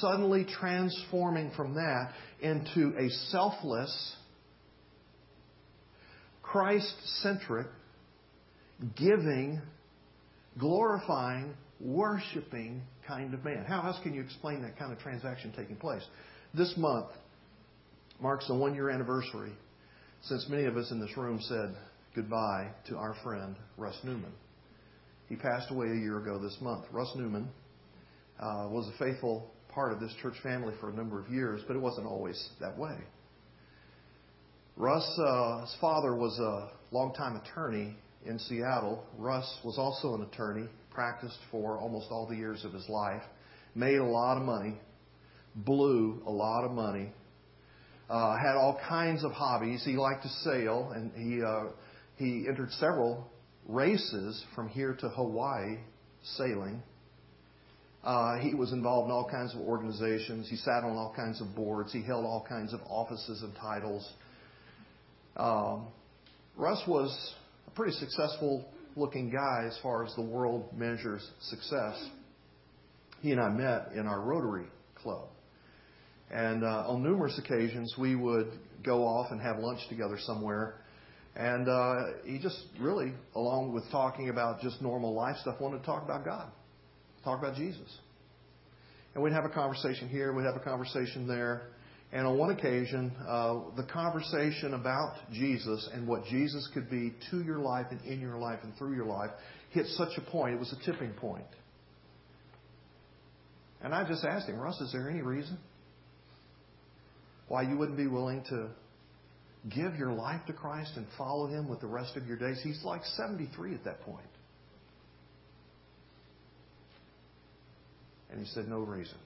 suddenly 0.00 0.46
transforming 0.60 1.50
from 1.56 1.74
that 1.74 2.12
into 2.40 2.94
a 2.98 3.08
selfless, 3.30 4.16
Christ 6.42 6.94
centric, 7.22 7.66
giving, 8.96 9.60
glorifying, 10.58 11.54
worshiping 11.80 12.82
kind 13.06 13.34
of 13.34 13.44
man. 13.44 13.64
How 13.66 13.82
else 13.86 13.98
can 14.02 14.14
you 14.14 14.22
explain 14.22 14.62
that 14.62 14.78
kind 14.78 14.92
of 14.92 14.98
transaction 14.98 15.52
taking 15.56 15.76
place? 15.76 16.02
This 16.54 16.74
month 16.76 17.08
marks 18.20 18.46
the 18.46 18.54
one 18.54 18.74
year 18.74 18.90
anniversary 18.90 19.52
since 20.22 20.46
many 20.48 20.64
of 20.64 20.76
us 20.76 20.90
in 20.90 21.00
this 21.00 21.16
room 21.16 21.40
said 21.42 21.74
goodbye 22.14 22.70
to 22.88 22.96
our 22.96 23.14
friend 23.22 23.56
Russ 23.76 23.98
Newman. 24.04 24.32
He 25.28 25.36
passed 25.36 25.70
away 25.70 25.88
a 25.88 25.96
year 25.96 26.18
ago 26.18 26.38
this 26.38 26.56
month. 26.60 26.84
Russ 26.92 27.10
Newman 27.16 27.48
uh, 28.38 28.68
was 28.70 28.88
a 28.94 28.98
faithful 28.98 29.50
part 29.68 29.92
of 29.92 30.00
this 30.00 30.12
church 30.22 30.34
family 30.42 30.74
for 30.80 30.90
a 30.90 30.92
number 30.92 31.18
of 31.18 31.28
years, 31.28 31.60
but 31.66 31.76
it 31.76 31.80
wasn't 31.80 32.06
always 32.06 32.50
that 32.60 32.78
way. 32.78 32.96
Russ's 34.76 35.18
uh, 35.18 35.66
father 35.80 36.14
was 36.14 36.38
a 36.38 36.70
longtime 36.94 37.36
attorney 37.36 37.96
in 38.26 38.38
Seattle. 38.38 39.04
Russ 39.18 39.58
was 39.64 39.78
also 39.78 40.14
an 40.14 40.22
attorney, 40.22 40.68
practiced 40.90 41.38
for 41.50 41.78
almost 41.78 42.06
all 42.10 42.26
the 42.26 42.36
years 42.36 42.64
of 42.64 42.72
his 42.72 42.88
life, 42.88 43.22
made 43.74 43.98
a 43.98 44.04
lot 44.04 44.36
of 44.36 44.44
money, 44.44 44.78
blew 45.54 46.22
a 46.26 46.30
lot 46.30 46.64
of 46.64 46.72
money, 46.72 47.12
uh, 48.08 48.36
had 48.36 48.54
all 48.56 48.78
kinds 48.88 49.24
of 49.24 49.32
hobbies. 49.32 49.82
He 49.84 49.92
liked 49.92 50.22
to 50.22 50.28
sail, 50.28 50.92
and 50.94 51.12
he 51.16 51.42
uh, 51.42 51.64
he 52.16 52.46
entered 52.48 52.70
several 52.72 53.26
races 53.66 54.44
from 54.54 54.68
here 54.68 54.94
to 55.00 55.08
Hawaii 55.08 55.78
sailing. 56.36 56.82
Uh, 58.04 58.38
he 58.38 58.54
was 58.54 58.72
involved 58.72 59.06
in 59.06 59.12
all 59.12 59.28
kinds 59.28 59.54
of 59.54 59.60
organizations. 59.62 60.48
He 60.48 60.56
sat 60.56 60.84
on 60.84 60.96
all 60.96 61.14
kinds 61.16 61.40
of 61.40 61.54
boards. 61.56 61.90
He 61.92 62.02
held 62.02 62.26
all 62.26 62.44
kinds 62.46 62.74
of 62.74 62.80
offices 62.86 63.42
and 63.42 63.54
titles. 63.56 64.06
Um, 65.36 65.86
Russ 66.56 66.82
was 66.86 67.34
pretty 67.74 67.92
successful 67.92 68.64
looking 68.96 69.30
guy 69.30 69.64
as 69.66 69.78
far 69.82 70.04
as 70.04 70.14
the 70.14 70.22
world 70.22 70.76
measures 70.76 71.28
success. 71.40 72.08
He 73.20 73.32
and 73.32 73.40
I 73.40 73.48
met 73.48 73.92
in 73.94 74.06
our 74.06 74.20
Rotary 74.20 74.66
Club. 74.96 75.28
And 76.30 76.64
uh, 76.64 76.88
on 76.88 77.02
numerous 77.02 77.38
occasions, 77.38 77.94
we 77.98 78.14
would 78.16 78.52
go 78.84 79.04
off 79.04 79.30
and 79.30 79.40
have 79.40 79.58
lunch 79.58 79.80
together 79.88 80.18
somewhere. 80.18 80.76
And 81.36 81.68
uh, 81.68 81.96
he 82.24 82.38
just 82.38 82.58
really, 82.80 83.12
along 83.34 83.72
with 83.74 83.84
talking 83.90 84.28
about 84.28 84.60
just 84.60 84.80
normal 84.80 85.14
life 85.14 85.36
stuff, 85.38 85.60
wanted 85.60 85.80
to 85.80 85.86
talk 85.86 86.04
about 86.04 86.24
God, 86.24 86.50
talk 87.24 87.40
about 87.40 87.56
Jesus. 87.56 87.98
And 89.14 89.22
we'd 89.22 89.32
have 89.32 89.44
a 89.44 89.48
conversation 89.48 90.08
here, 90.08 90.32
we'd 90.32 90.44
have 90.44 90.56
a 90.56 90.64
conversation 90.64 91.26
there. 91.26 91.68
And 92.14 92.28
on 92.28 92.38
one 92.38 92.50
occasion, 92.50 93.12
uh, 93.26 93.60
the 93.76 93.82
conversation 93.82 94.74
about 94.74 95.16
Jesus 95.32 95.88
and 95.92 96.06
what 96.06 96.24
Jesus 96.26 96.68
could 96.72 96.88
be 96.88 97.12
to 97.32 97.42
your 97.42 97.58
life 97.58 97.86
and 97.90 98.00
in 98.02 98.20
your 98.20 98.38
life 98.38 98.60
and 98.62 98.74
through 98.78 98.94
your 98.94 99.04
life 99.04 99.30
hit 99.70 99.86
such 99.88 100.16
a 100.16 100.20
point, 100.30 100.54
it 100.54 100.60
was 100.60 100.72
a 100.72 100.90
tipping 100.90 101.10
point. 101.14 101.44
And 103.82 103.92
I 103.92 104.06
just 104.06 104.24
asked 104.24 104.48
him, 104.48 104.60
Russ, 104.60 104.80
is 104.80 104.92
there 104.92 105.10
any 105.10 105.22
reason 105.22 105.58
why 107.48 107.62
you 107.62 107.76
wouldn't 107.76 107.98
be 107.98 108.06
willing 108.06 108.44
to 108.48 108.68
give 109.74 109.96
your 109.96 110.12
life 110.12 110.40
to 110.46 110.52
Christ 110.52 110.92
and 110.96 111.06
follow 111.18 111.48
Him 111.48 111.68
with 111.68 111.80
the 111.80 111.86
rest 111.86 112.16
of 112.16 112.26
your 112.26 112.36
days? 112.36 112.60
He's 112.62 112.82
like 112.84 113.04
73 113.04 113.74
at 113.74 113.84
that 113.84 114.00
point. 114.02 114.24
And 118.30 118.40
he 118.40 118.46
said, 118.46 118.68
No 118.68 118.78
reason. 118.78 119.18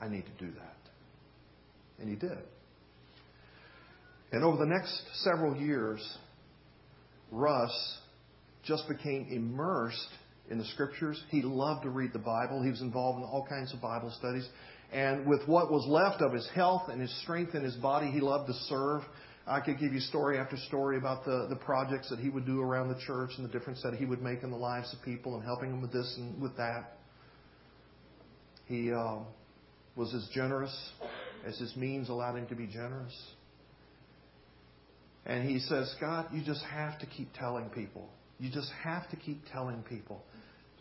I 0.00 0.08
need 0.08 0.24
to 0.24 0.44
do 0.44 0.52
that. 0.52 0.76
And 1.98 2.08
he 2.08 2.16
did. 2.16 2.38
And 4.32 4.44
over 4.44 4.56
the 4.56 4.66
next 4.66 5.02
several 5.24 5.56
years, 5.56 6.00
Russ 7.30 7.98
just 8.64 8.88
became 8.88 9.26
immersed 9.30 10.08
in 10.50 10.58
the 10.58 10.64
scriptures. 10.66 11.22
He 11.30 11.42
loved 11.42 11.82
to 11.82 11.90
read 11.90 12.12
the 12.12 12.18
Bible. 12.18 12.62
He 12.62 12.70
was 12.70 12.80
involved 12.80 13.18
in 13.18 13.24
all 13.24 13.46
kinds 13.48 13.72
of 13.72 13.80
Bible 13.80 14.12
studies. 14.18 14.48
And 14.92 15.26
with 15.26 15.46
what 15.46 15.70
was 15.70 15.86
left 15.86 16.22
of 16.22 16.32
his 16.32 16.48
health 16.54 16.88
and 16.88 17.00
his 17.00 17.14
strength 17.22 17.54
in 17.54 17.62
his 17.62 17.76
body, 17.76 18.10
he 18.10 18.20
loved 18.20 18.48
to 18.48 18.54
serve. 18.68 19.02
I 19.46 19.60
could 19.60 19.78
give 19.78 19.92
you 19.92 20.00
story 20.00 20.38
after 20.38 20.56
story 20.56 20.96
about 20.96 21.24
the, 21.24 21.46
the 21.48 21.56
projects 21.56 22.10
that 22.10 22.18
he 22.18 22.28
would 22.28 22.46
do 22.46 22.60
around 22.60 22.88
the 22.88 23.00
church 23.06 23.30
and 23.36 23.48
the 23.48 23.52
difference 23.52 23.82
that 23.82 23.94
he 23.94 24.04
would 24.04 24.22
make 24.22 24.42
in 24.42 24.50
the 24.50 24.56
lives 24.56 24.92
of 24.92 25.04
people 25.04 25.34
and 25.34 25.44
helping 25.44 25.70
them 25.70 25.80
with 25.80 25.92
this 25.92 26.14
and 26.18 26.40
with 26.40 26.56
that. 26.56 26.98
He 28.66 28.92
uh, 28.92 29.18
was 29.96 30.14
as 30.14 30.28
generous 30.32 30.74
as 31.46 31.58
his 31.58 31.74
means 31.76 32.08
allowed 32.08 32.36
him 32.36 32.46
to 32.48 32.54
be 32.54 32.66
generous. 32.66 33.16
And 35.26 35.48
he 35.48 35.58
says, 35.58 35.94
God, 36.00 36.28
you 36.32 36.42
just 36.42 36.64
have 36.64 36.98
to 37.00 37.06
keep 37.06 37.32
telling 37.34 37.68
people. 37.70 38.08
You 38.38 38.50
just 38.50 38.70
have 38.82 39.08
to 39.10 39.16
keep 39.16 39.42
telling 39.52 39.82
people. 39.82 40.22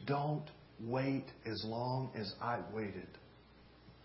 Don't 0.06 0.46
wait 0.80 1.26
as 1.46 1.62
long 1.66 2.12
as 2.16 2.32
I 2.42 2.60
waited 2.74 3.08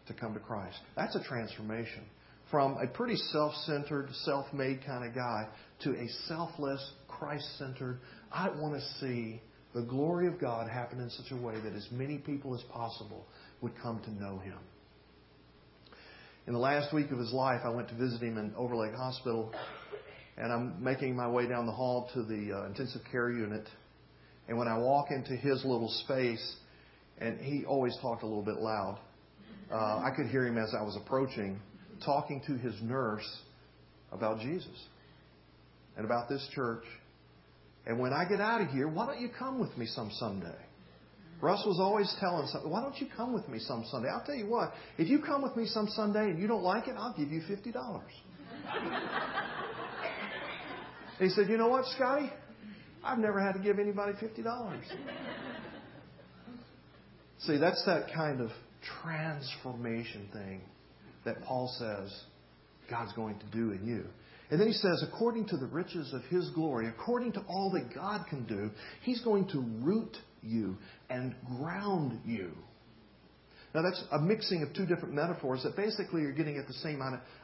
to 0.09 0.15
come 0.15 0.35
to 0.35 0.41
Christ. 0.41 0.79
That's 0.97 1.15
a 1.15 1.23
transformation 1.23 2.03
from 2.51 2.77
a 2.77 2.87
pretty 2.87 3.17
self 3.17 3.55
centered, 3.67 4.09
self 4.23 4.47
made 4.53 4.85
kind 4.87 5.05
of 5.05 5.15
guy 5.15 5.49
to 5.83 5.91
a 5.91 6.09
selfless, 6.29 6.93
Christ 7.09 7.47
centered, 7.59 7.99
I 8.33 8.49
want 8.49 8.75
to 8.75 8.81
see 9.01 9.41
the 9.75 9.83
glory 9.83 10.29
of 10.29 10.41
God 10.41 10.69
happen 10.69 11.01
in 11.01 11.11
such 11.11 11.33
a 11.33 11.37
way 11.37 11.55
that 11.61 11.75
as 11.75 11.89
many 11.91 12.19
people 12.19 12.55
as 12.55 12.63
possible 12.73 13.27
would 13.61 13.73
come 13.83 14.01
to 14.05 14.11
know 14.13 14.39
Him. 14.39 14.59
In 16.47 16.53
the 16.53 16.59
last 16.59 16.93
week 16.93 17.11
of 17.11 17.19
his 17.19 17.33
life, 17.33 17.63
I 17.65 17.71
went 17.71 17.89
to 17.89 17.95
visit 17.95 18.21
him 18.21 18.37
in 18.37 18.53
Overlake 18.55 18.93
Hospital, 18.93 19.51
and 20.37 20.53
I'm 20.53 20.85
making 20.85 21.17
my 21.17 21.27
way 21.27 21.49
down 21.49 21.65
the 21.65 21.73
hall 21.73 22.11
to 22.13 22.23
the 22.23 22.53
uh, 22.53 22.67
intensive 22.67 23.01
care 23.11 23.31
unit. 23.31 23.67
And 24.47 24.59
when 24.59 24.69
I 24.69 24.77
walk 24.77 25.11
into 25.11 25.37
his 25.37 25.65
little 25.65 25.89
space, 26.05 26.57
and 27.17 27.41
he 27.41 27.65
always 27.65 27.97
talked 28.03 28.25
a 28.25 28.27
little 28.27 28.43
bit 28.43 28.57
loud, 28.57 28.99
uh, 29.73 30.03
I 30.05 30.11
could 30.15 30.27
hear 30.27 30.47
him 30.47 30.59
as 30.59 30.75
I 30.79 30.83
was 30.83 30.99
approaching, 31.03 31.59
talking 32.05 32.43
to 32.47 32.59
his 32.59 32.75
nurse 32.83 33.27
about 34.13 34.41
Jesus 34.41 34.85
and 35.97 36.05
about 36.05 36.29
this 36.29 36.47
church. 36.55 36.85
And 37.87 37.99
when 37.99 38.13
I 38.13 38.27
get 38.29 38.43
out 38.43 38.61
of 38.61 38.69
here, 38.69 38.87
why 38.87 39.07
don't 39.07 39.21
you 39.21 39.31
come 39.31 39.59
with 39.61 39.75
me 39.79 39.87
some 39.87 40.11
Sunday? 40.19 40.59
Russ 41.45 41.63
was 41.67 41.79
always 41.79 42.11
telling 42.21 42.47
something. 42.47 42.71
Why 42.71 42.81
don't 42.81 42.99
you 42.99 43.07
come 43.15 43.35
with 43.35 43.47
me 43.51 43.59
some 43.59 43.85
Sunday? 43.91 44.09
I'll 44.09 44.25
tell 44.25 44.35
you 44.35 44.47
what. 44.47 44.73
If 44.97 45.09
you 45.09 45.19
come 45.19 45.43
with 45.43 45.55
me 45.57 45.67
some 45.67 45.89
Sunday 45.89 46.31
and 46.31 46.41
you 46.41 46.49
don't 46.49 46.63
like 46.63 46.89
it, 46.89 46.95
I'll 46.97 47.15
give 47.15 47.31
you 47.31 47.43
fifty 47.47 47.71
dollars. 47.71 48.11
he 51.19 51.29
said, 51.29 51.51
"You 51.51 51.59
know 51.59 51.69
what, 51.69 51.85
Scotty? 51.97 52.33
I've 53.05 53.19
never 53.19 53.43
had 53.43 53.53
to 53.53 53.59
give 53.59 53.79
anybody 53.79 54.15
fifty 54.19 54.43
dollars." 54.43 54.87
See, 57.41 57.59
that's 57.59 57.85
that 57.85 58.07
kind 58.15 58.41
of 58.41 58.49
transformation 59.03 60.31
thing 60.33 60.63
that 61.27 61.43
Paul 61.43 61.71
says 61.79 62.11
God's 62.89 63.13
going 63.13 63.39
to 63.39 63.47
do 63.53 63.73
in 63.73 63.87
you. 63.87 64.07
And 64.51 64.59
then 64.59 64.67
he 64.67 64.73
says, 64.73 65.05
according 65.07 65.49
to 65.49 65.59
the 65.59 65.67
riches 65.67 66.15
of 66.15 66.23
his 66.31 66.49
glory, 66.51 66.89
according 66.89 67.33
to 67.33 67.41
all 67.49 67.71
that 67.73 67.95
God 67.95 68.25
can 68.31 68.47
do, 68.47 68.71
he's 69.03 69.21
going 69.21 69.47
to 69.49 69.61
root 69.83 70.17
you 70.45 70.77
and 71.11 71.35
ground 71.59 72.21
you. 72.25 72.53
Now, 73.75 73.83
that's 73.83 74.03
a 74.13 74.21
mixing 74.21 74.63
of 74.63 74.73
two 74.73 74.87
different 74.87 75.15
metaphors 75.15 75.65
that 75.65 75.75
basically 75.75 76.23
you're 76.23 76.33
getting 76.33 76.59
at 76.59 76.69
the 76.69 76.75
same 76.75 77.03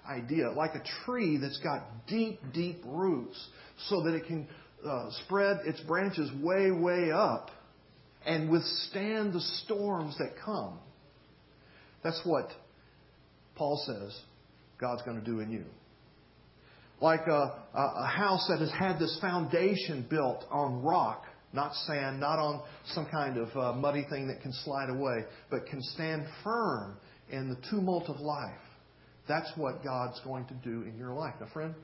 idea. 0.08 0.50
Like 0.50 0.76
a 0.76 0.82
tree 1.04 1.38
that's 1.38 1.58
got 1.58 2.06
deep, 2.06 2.38
deep 2.54 2.82
roots 2.86 3.48
so 3.88 4.04
that 4.04 4.14
it 4.14 4.26
can 4.26 4.46
uh, 4.86 5.10
spread 5.24 5.58
its 5.64 5.80
branches 5.80 6.30
way, 6.40 6.70
way 6.70 7.10
up 7.10 7.50
and 8.24 8.48
withstand 8.48 9.32
the 9.32 9.40
storms 9.64 10.16
that 10.18 10.34
come. 10.44 10.78
That's 12.04 12.20
what 12.24 12.48
Paul 13.56 13.82
says 13.84 14.18
God's 14.80 15.02
going 15.02 15.18
to 15.18 15.24
do 15.24 15.40
in 15.40 15.50
you. 15.50 15.64
Like 17.00 17.26
a, 17.26 17.58
a 17.74 18.06
house 18.06 18.46
that 18.50 18.60
has 18.60 18.70
had 18.70 18.98
this 18.98 19.18
foundation 19.20 20.06
built 20.08 20.44
on 20.50 20.82
rock 20.82 21.24
not 21.52 21.74
sand, 21.74 22.20
not 22.20 22.38
on 22.38 22.62
some 22.86 23.06
kind 23.10 23.36
of 23.36 23.48
uh, 23.56 23.72
muddy 23.72 24.06
thing 24.08 24.28
that 24.28 24.40
can 24.40 24.52
slide 24.64 24.88
away, 24.88 25.24
but 25.50 25.66
can 25.66 25.82
stand 25.82 26.24
firm 26.44 26.96
in 27.30 27.48
the 27.48 27.56
tumult 27.70 28.08
of 28.08 28.20
life. 28.20 28.50
That's 29.28 29.50
what 29.56 29.82
God's 29.84 30.20
going 30.24 30.46
to 30.46 30.54
do 30.54 30.82
in 30.82 30.96
your 30.96 31.12
life. 31.12 31.34
Now, 31.40 31.48
friend, 31.52 31.74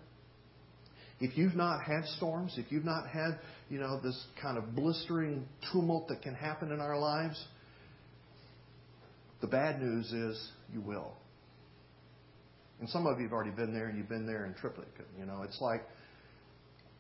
if 1.20 1.37
you've 1.37 1.54
not 1.54 1.82
had 1.82 2.04
storms, 2.16 2.54
if 2.58 2.70
you've 2.70 2.85
not 2.85 3.08
had, 3.08 3.38
you 3.70 3.78
know, 3.78 4.00
this 4.02 4.26
kind 4.40 4.58
of 4.58 4.75
blistering 4.75 5.46
tumult 5.73 6.08
that 6.08 6.23
can 6.23 6.35
happen 6.35 6.73
in 6.73 6.80
our 6.80 6.99
lives, 6.99 7.42
the 9.40 9.46
bad 9.46 9.80
news 9.80 10.12
is 10.12 10.50
you 10.73 10.80
will. 10.80 11.12
And 12.80 12.88
some 12.90 13.06
of 13.06 13.18
you 13.18 13.25
have 13.25 13.32
already 13.32 13.50
been 13.50 13.73
there, 13.73 13.87
and 13.87 13.96
you've 13.96 14.08
been 14.08 14.26
there 14.26 14.44
in 14.44 14.54
triplicate. 14.54 15.06
You 15.18 15.25
know, 15.25 15.42
it's 15.42 15.61
like 15.61 15.82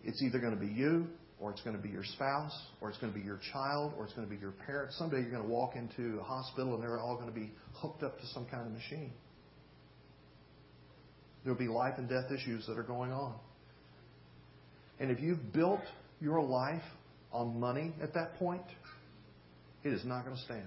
it's 0.04 0.22
either 0.22 0.38
going 0.38 0.54
to 0.54 0.60
be 0.60 0.72
you 0.72 1.06
or 1.38 1.50
it's 1.50 1.60
going 1.62 1.76
to 1.76 1.82
be 1.82 1.90
your 1.90 2.04
spouse, 2.04 2.56
or 2.80 2.88
it's 2.88 2.98
going 2.98 3.12
to 3.12 3.18
be 3.18 3.24
your 3.24 3.40
child, 3.52 3.92
or 3.98 4.04
it's 4.04 4.14
going 4.14 4.26
to 4.26 4.34
be 4.34 4.40
your 4.40 4.52
parents. 4.52 4.96
Someday 4.98 5.20
you're 5.20 5.30
going 5.30 5.42
to 5.42 5.48
walk 5.48 5.76
into 5.76 6.18
a 6.18 6.22
hospital 6.22 6.74
and 6.74 6.82
they're 6.82 6.98
all 6.98 7.16
going 7.16 7.28
to 7.28 7.34
be 7.34 7.52
hooked 7.74 8.02
up 8.02 8.18
to 8.18 8.26
some 8.28 8.46
kind 8.46 8.66
of 8.66 8.72
machine. 8.72 9.12
There'll 11.44 11.58
be 11.58 11.68
life 11.68 11.94
and 11.98 12.08
death 12.08 12.32
issues 12.32 12.66
that 12.66 12.78
are 12.78 12.82
going 12.82 13.12
on. 13.12 13.34
And 14.98 15.10
if 15.10 15.20
you've 15.20 15.52
built 15.52 15.82
your 16.20 16.42
life 16.42 16.82
on 17.32 17.60
money 17.60 17.92
at 18.02 18.14
that 18.14 18.36
point, 18.38 18.64
it 19.84 19.92
is 19.92 20.04
not 20.04 20.24
going 20.24 20.36
to 20.36 20.42
stand. 20.42 20.66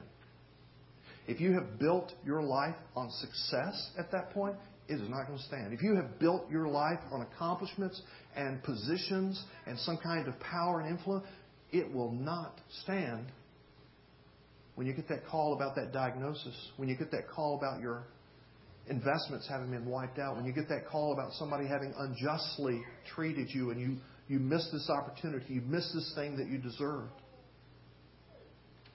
If 1.28 1.42
you 1.42 1.54
have 1.54 1.80
built 1.80 2.14
your 2.26 2.42
life 2.42 2.76
on 2.96 3.10
success 3.12 3.92
at 3.98 4.12
that 4.12 4.32
point, 4.32 4.56
it 4.89 4.96
is 4.96 5.10
not 5.10 5.27
going 5.27 5.38
to 5.38 5.46
stand. 5.46 5.72
If 5.72 5.84
you 5.84 5.96
have 5.96 6.19
built 6.19 6.50
your 6.50 6.67
life 6.67 7.00
on 7.12 7.22
accomplishments 7.22 8.01
and 8.36 8.62
positions 8.63 9.41
and 9.67 9.77
some 9.79 9.98
kind 9.98 10.27
of 10.27 10.39
power 10.39 10.81
and 10.81 10.89
influence, 10.89 11.25
it 11.72 11.93
will 11.93 12.12
not 12.12 12.60
stand 12.84 13.27
when 14.79 14.88
you 14.88 14.93
get 14.93 15.10
that 15.10 15.27
call 15.27 15.53
about 15.53 15.75
that 15.75 15.91
diagnosis, 15.91 16.55
when 16.77 16.88
you 16.88 16.96
get 16.96 17.12
that 17.12 17.27
call 17.27 17.58
about 17.58 17.81
your 17.81 18.05
investments 18.88 19.46
having 19.46 19.72
been 19.72 19.86
wiped 19.86 20.17
out, 20.17 20.38
when 20.38 20.46
you 20.46 20.53
get 20.53 20.69
that 20.69 20.88
call 20.88 21.12
about 21.12 21.34
somebody 21.34 21.67
having 21.67 21.93
unjustly 21.98 22.81
treated 23.13 23.50
you 23.50 23.72
and 23.72 23.81
you, 23.81 23.98
you 24.29 24.39
missed 24.39 24.72
this 24.72 24.89
opportunity, 24.89 25.46
you 25.53 25.60
missed 25.62 25.93
this 25.93 26.13
thing 26.15 26.38
that 26.38 26.48
you 26.48 26.58
deserved, 26.60 27.12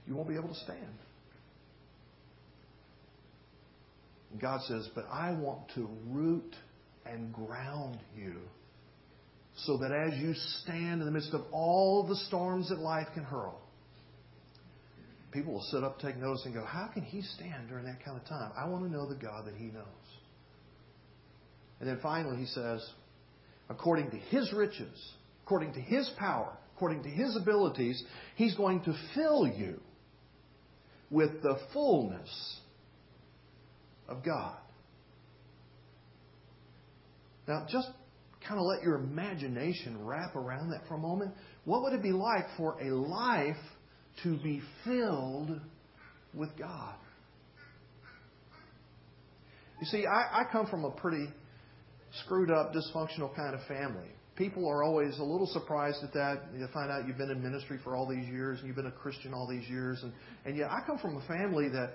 you 0.07 0.15
won't 0.15 0.27
be 0.27 0.33
able 0.33 0.49
to 0.49 0.55
stand. 0.55 0.97
And 4.24 4.24
God 4.39 4.61
says, 4.61 4.89
But 4.95 5.05
I 5.11 5.33
want 5.33 5.69
to 5.75 5.89
root 6.07 6.55
and 7.05 7.33
ground 7.33 7.99
you 8.15 8.35
so 9.57 9.77
that 9.77 9.91
as 9.91 10.19
you 10.19 10.33
stand 10.63 11.01
in 11.01 11.05
the 11.05 11.11
midst 11.11 11.33
of 11.33 11.41
all 11.51 12.05
the 12.07 12.15
storms 12.27 12.69
that 12.69 12.79
life 12.79 13.07
can 13.13 13.23
hurl, 13.23 13.61
people 15.31 15.53
will 15.53 15.67
sit 15.71 15.83
up, 15.83 15.99
take 15.99 16.17
notice, 16.17 16.43
and 16.45 16.53
go, 16.53 16.65
How 16.65 16.89
can 16.93 17.03
he 17.03 17.21
stand 17.21 17.69
during 17.69 17.85
that 17.85 18.03
kind 18.03 18.19
of 18.19 18.27
time? 18.27 18.51
I 18.57 18.67
want 18.67 18.83
to 18.83 18.91
know 18.91 19.07
the 19.07 19.15
God 19.15 19.45
that 19.45 19.55
he 19.55 19.65
knows. 19.65 19.85
And 21.79 21.89
then 21.89 21.99
finally, 22.01 22.37
he 22.37 22.45
says, 22.45 22.87
According 23.69 24.11
to 24.11 24.17
his 24.17 24.51
riches, 24.53 25.13
according 25.43 25.73
to 25.73 25.81
his 25.81 26.09
power, 26.17 26.57
according 26.75 27.03
to 27.03 27.09
his 27.09 27.35
abilities, 27.35 28.03
he's 28.35 28.55
going 28.55 28.81
to 28.81 28.93
fill 29.13 29.47
you 29.47 29.79
with 31.09 31.41
the 31.41 31.57
fullness 31.73 32.59
of 34.07 34.23
God. 34.23 34.57
Now, 37.47 37.65
just 37.69 37.89
kind 38.47 38.59
of 38.59 38.65
let 38.65 38.83
your 38.83 38.95
imagination 38.95 40.03
wrap 40.05 40.35
around 40.35 40.69
that 40.71 40.87
for 40.87 40.95
a 40.95 40.99
moment. 40.99 41.31
What 41.65 41.83
would 41.83 41.93
it 41.93 42.03
be 42.03 42.11
like 42.11 42.45
for 42.57 42.79
a 42.81 42.95
life 42.95 43.55
to 44.23 44.37
be 44.37 44.61
filled 44.83 45.59
with 46.33 46.49
God? 46.57 46.95
You 49.79 49.87
see, 49.87 50.05
I, 50.05 50.41
I 50.41 50.43
come 50.51 50.67
from 50.67 50.85
a 50.85 50.91
pretty 50.91 51.27
screwed 52.23 52.49
up, 52.49 52.73
dysfunctional 52.73 53.35
kind 53.35 53.53
of 53.53 53.61
family. 53.67 54.07
People 54.35 54.67
are 54.69 54.83
always 54.83 55.17
a 55.17 55.23
little 55.23 55.47
surprised 55.47 56.03
at 56.03 56.13
that. 56.13 56.43
You 56.57 56.67
find 56.73 56.91
out 56.91 57.07
you've 57.07 57.17
been 57.17 57.29
in 57.29 57.41
ministry 57.41 57.79
for 57.83 57.95
all 57.95 58.07
these 58.07 58.27
years 58.27 58.59
and 58.59 58.67
you've 58.67 58.75
been 58.75 58.87
a 58.87 58.91
Christian 58.91 59.33
all 59.33 59.47
these 59.47 59.67
years. 59.69 59.99
And, 60.03 60.11
and 60.45 60.57
yet, 60.57 60.69
I 60.69 60.85
come 60.85 60.97
from 60.97 61.17
a 61.17 61.27
family 61.27 61.69
that 61.69 61.93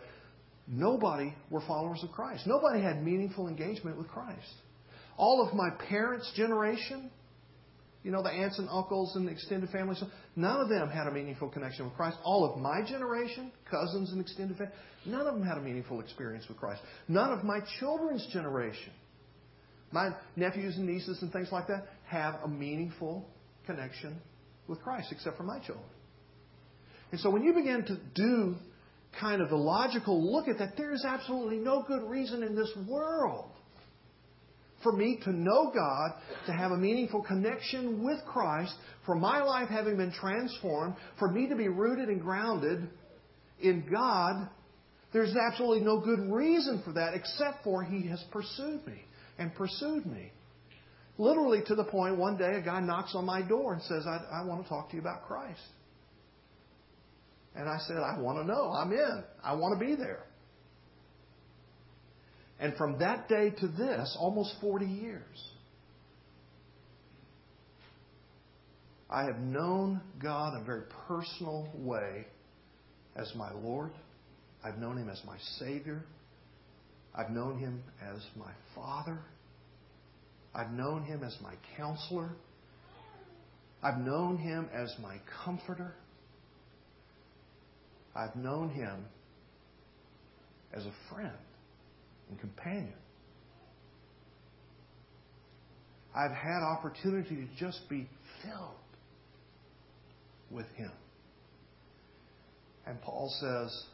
nobody 0.66 1.34
were 1.50 1.60
followers 1.66 2.02
of 2.02 2.10
Christ. 2.12 2.46
Nobody 2.46 2.82
had 2.82 3.02
meaningful 3.02 3.48
engagement 3.48 3.96
with 3.98 4.08
Christ. 4.08 4.52
All 5.16 5.46
of 5.46 5.54
my 5.54 5.70
parents' 5.88 6.30
generation, 6.34 7.10
you 8.02 8.10
know, 8.10 8.22
the 8.22 8.30
aunts 8.30 8.58
and 8.58 8.68
uncles 8.70 9.14
and 9.16 9.28
extended 9.28 9.70
families, 9.70 10.02
none 10.36 10.60
of 10.60 10.68
them 10.68 10.88
had 10.88 11.06
a 11.06 11.10
meaningful 11.10 11.48
connection 11.48 11.84
with 11.84 11.94
Christ. 11.94 12.16
All 12.24 12.50
of 12.50 12.58
my 12.58 12.82
generation, 12.86 13.52
cousins 13.70 14.12
and 14.12 14.20
extended 14.20 14.56
family, 14.56 14.72
none 15.04 15.26
of 15.26 15.34
them 15.34 15.44
had 15.44 15.58
a 15.58 15.60
meaningful 15.60 16.00
experience 16.00 16.46
with 16.48 16.56
Christ. 16.56 16.80
None 17.08 17.32
of 17.32 17.44
my 17.44 17.60
children's 17.78 18.26
generation, 18.32 18.92
my 19.92 20.10
nephews 20.36 20.76
and 20.76 20.86
nieces 20.86 21.20
and 21.20 21.32
things 21.32 21.48
like 21.52 21.66
that, 21.66 21.88
have 22.06 22.36
a 22.44 22.48
meaningful 22.48 23.28
connection 23.66 24.16
with 24.66 24.80
Christ, 24.82 25.08
except 25.10 25.36
for 25.36 25.42
my 25.42 25.58
children. 25.58 25.84
And 27.12 27.20
so 27.20 27.28
when 27.28 27.42
you 27.42 27.52
begin 27.52 27.84
to 27.86 27.98
do 28.14 28.54
kind 29.18 29.42
of 29.42 29.48
the 29.48 29.56
logical 29.56 30.32
look 30.32 30.48
at 30.48 30.58
that, 30.58 30.76
there 30.76 30.92
is 30.92 31.04
absolutely 31.04 31.56
no 31.56 31.82
good 31.86 32.02
reason 32.08 32.42
in 32.42 32.54
this 32.54 32.70
world 32.88 33.50
for 34.82 34.92
me 34.92 35.18
to 35.24 35.30
know 35.30 35.70
God, 35.74 36.12
to 36.46 36.52
have 36.52 36.72
a 36.72 36.76
meaningful 36.76 37.22
connection 37.22 38.02
with 38.04 38.18
Christ, 38.26 38.74
for 39.04 39.14
my 39.14 39.42
life 39.42 39.68
having 39.68 39.96
been 39.96 40.12
transformed, 40.12 40.94
for 41.18 41.30
me 41.30 41.48
to 41.48 41.56
be 41.56 41.68
rooted 41.68 42.08
and 42.08 42.20
grounded 42.20 42.88
in 43.60 43.86
God, 43.90 44.48
there's 45.12 45.34
absolutely 45.36 45.84
no 45.84 46.00
good 46.00 46.32
reason 46.32 46.82
for 46.84 46.92
that 46.92 47.14
except 47.14 47.64
for 47.64 47.82
He 47.82 48.08
has 48.08 48.22
pursued 48.30 48.86
me 48.86 49.02
and 49.38 49.54
pursued 49.54 50.06
me. 50.06 50.32
Literally 51.18 51.60
to 51.66 51.74
the 51.74 51.84
point 51.84 52.16
one 52.16 52.38
day 52.38 52.56
a 52.56 52.62
guy 52.62 52.80
knocks 52.80 53.14
on 53.14 53.26
my 53.26 53.42
door 53.42 53.74
and 53.74 53.82
says, 53.82 54.04
I, 54.06 54.40
I 54.40 54.44
want 54.46 54.62
to 54.62 54.68
talk 54.68 54.88
to 54.90 54.96
you 54.96 55.02
about 55.02 55.26
Christ. 55.26 55.60
And 57.54 57.68
I 57.68 57.78
said, 57.86 57.96
I 57.96 58.18
want 58.20 58.38
to 58.38 58.44
know. 58.44 58.70
I'm 58.70 58.92
in. 58.92 59.24
I 59.42 59.54
want 59.54 59.78
to 59.78 59.84
be 59.84 59.96
there. 59.96 60.24
And 62.60 62.76
from 62.76 62.98
that 62.98 63.28
day 63.28 63.50
to 63.50 63.68
this, 63.68 64.16
almost 64.20 64.54
40 64.60 64.86
years, 64.86 65.50
I 69.08 69.24
have 69.24 69.38
known 69.38 70.00
God 70.22 70.54
in 70.54 70.62
a 70.62 70.64
very 70.64 70.84
personal 71.08 71.68
way 71.74 72.26
as 73.16 73.32
my 73.34 73.50
Lord. 73.52 73.90
I've 74.62 74.78
known 74.78 74.98
Him 74.98 75.08
as 75.08 75.20
my 75.26 75.36
Savior. 75.58 76.04
I've 77.14 77.30
known 77.30 77.58
Him 77.58 77.82
as 78.00 78.22
my 78.36 78.52
Father. 78.74 79.18
I've 80.54 80.70
known 80.70 81.02
Him 81.02 81.24
as 81.24 81.36
my 81.42 81.54
counselor. 81.76 82.30
I've 83.82 83.98
known 83.98 84.36
Him 84.36 84.68
as 84.72 84.94
my 85.02 85.16
comforter. 85.44 85.94
I've 88.14 88.34
known 88.36 88.70
Him 88.70 89.04
as 90.72 90.84
a 90.84 90.92
friend 91.12 91.36
and 92.28 92.40
companion. 92.40 92.94
I've 96.14 96.32
had 96.32 96.62
opportunity 96.62 97.36
to 97.36 97.46
just 97.58 97.88
be 97.88 98.08
filled 98.42 98.74
with 100.50 100.66
Him. 100.76 100.90
And 102.86 103.00
Paul 103.02 103.32
says, 103.40 103.84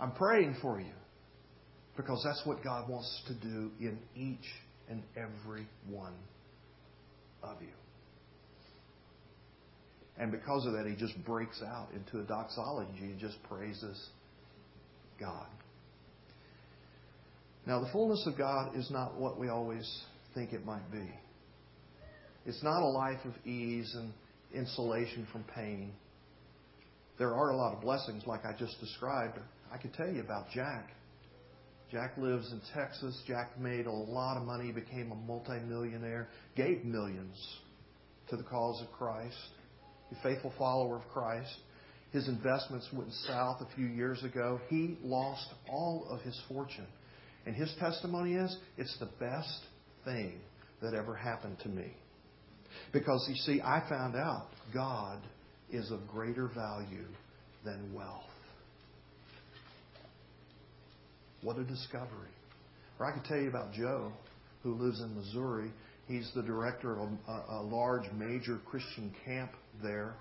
I'm 0.00 0.12
praying 0.12 0.56
for 0.60 0.80
you 0.80 0.92
because 1.96 2.22
that's 2.24 2.42
what 2.44 2.64
God 2.64 2.88
wants 2.88 3.22
to 3.28 3.34
do 3.34 3.70
in 3.78 3.98
each 4.16 4.48
and 4.88 5.02
every 5.16 5.66
one 5.88 6.14
of 7.42 7.60
you. 7.60 7.79
And 10.18 10.30
because 10.30 10.66
of 10.66 10.72
that, 10.72 10.86
he 10.86 10.94
just 10.94 11.22
breaks 11.24 11.62
out 11.62 11.88
into 11.94 12.20
a 12.20 12.26
doxology. 12.26 13.14
He 13.14 13.20
just 13.20 13.42
praises 13.44 14.08
God. 15.18 15.46
Now, 17.66 17.80
the 17.80 17.90
fullness 17.92 18.26
of 18.26 18.36
God 18.36 18.76
is 18.76 18.90
not 18.90 19.18
what 19.18 19.38
we 19.38 19.48
always 19.48 20.02
think 20.34 20.52
it 20.52 20.64
might 20.64 20.90
be. 20.90 21.08
It's 22.46 22.62
not 22.62 22.82
a 22.82 22.86
life 22.86 23.20
of 23.24 23.32
ease 23.46 23.94
and 23.94 24.12
insulation 24.54 25.26
from 25.30 25.44
pain. 25.54 25.92
There 27.18 27.34
are 27.34 27.50
a 27.50 27.56
lot 27.56 27.74
of 27.74 27.82
blessings, 27.82 28.26
like 28.26 28.44
I 28.46 28.54
just 28.58 28.80
described. 28.80 29.38
I 29.72 29.76
could 29.76 29.92
tell 29.94 30.08
you 30.08 30.20
about 30.20 30.46
Jack. 30.54 30.90
Jack 31.90 32.16
lives 32.16 32.50
in 32.50 32.60
Texas. 32.72 33.20
Jack 33.26 33.58
made 33.60 33.86
a 33.86 33.92
lot 33.92 34.36
of 34.36 34.44
money, 34.44 34.72
became 34.72 35.12
a 35.12 35.14
multimillionaire, 35.14 36.28
gave 36.56 36.84
millions 36.84 37.36
to 38.30 38.36
the 38.36 38.42
cause 38.44 38.80
of 38.80 38.90
Christ, 38.92 39.36
a 40.10 40.22
faithful 40.22 40.52
follower 40.58 40.96
of 40.96 41.08
Christ. 41.08 41.54
His 42.12 42.28
investments 42.28 42.88
went 42.92 43.12
south 43.26 43.60
a 43.60 43.76
few 43.76 43.86
years 43.86 44.22
ago. 44.24 44.60
He 44.68 44.98
lost 45.02 45.46
all 45.68 46.06
of 46.10 46.20
his 46.22 46.38
fortune. 46.48 46.86
And 47.46 47.54
his 47.54 47.72
testimony 47.78 48.34
is 48.34 48.56
it's 48.76 48.96
the 48.98 49.10
best 49.18 49.60
thing 50.04 50.40
that 50.82 50.94
ever 50.94 51.14
happened 51.14 51.58
to 51.62 51.68
me. 51.68 51.92
Because 52.92 53.24
you 53.28 53.36
see, 53.36 53.60
I 53.62 53.82
found 53.88 54.16
out 54.16 54.48
God 54.74 55.20
is 55.70 55.90
of 55.90 56.06
greater 56.08 56.48
value 56.48 57.06
than 57.64 57.92
wealth. 57.94 58.24
What 61.42 61.58
a 61.58 61.64
discovery. 61.64 62.28
Or 62.98 63.06
I 63.06 63.12
could 63.12 63.24
tell 63.24 63.38
you 63.38 63.48
about 63.48 63.72
Joe, 63.72 64.12
who 64.62 64.74
lives 64.74 65.00
in 65.00 65.14
Missouri. 65.14 65.70
He's 66.10 66.28
the 66.34 66.42
director 66.42 66.98
of 66.98 67.08
a, 67.28 67.32
a 67.50 67.62
large, 67.62 68.02
major 68.18 68.58
Christian 68.66 69.14
camp 69.24 69.52
there. 69.80 70.16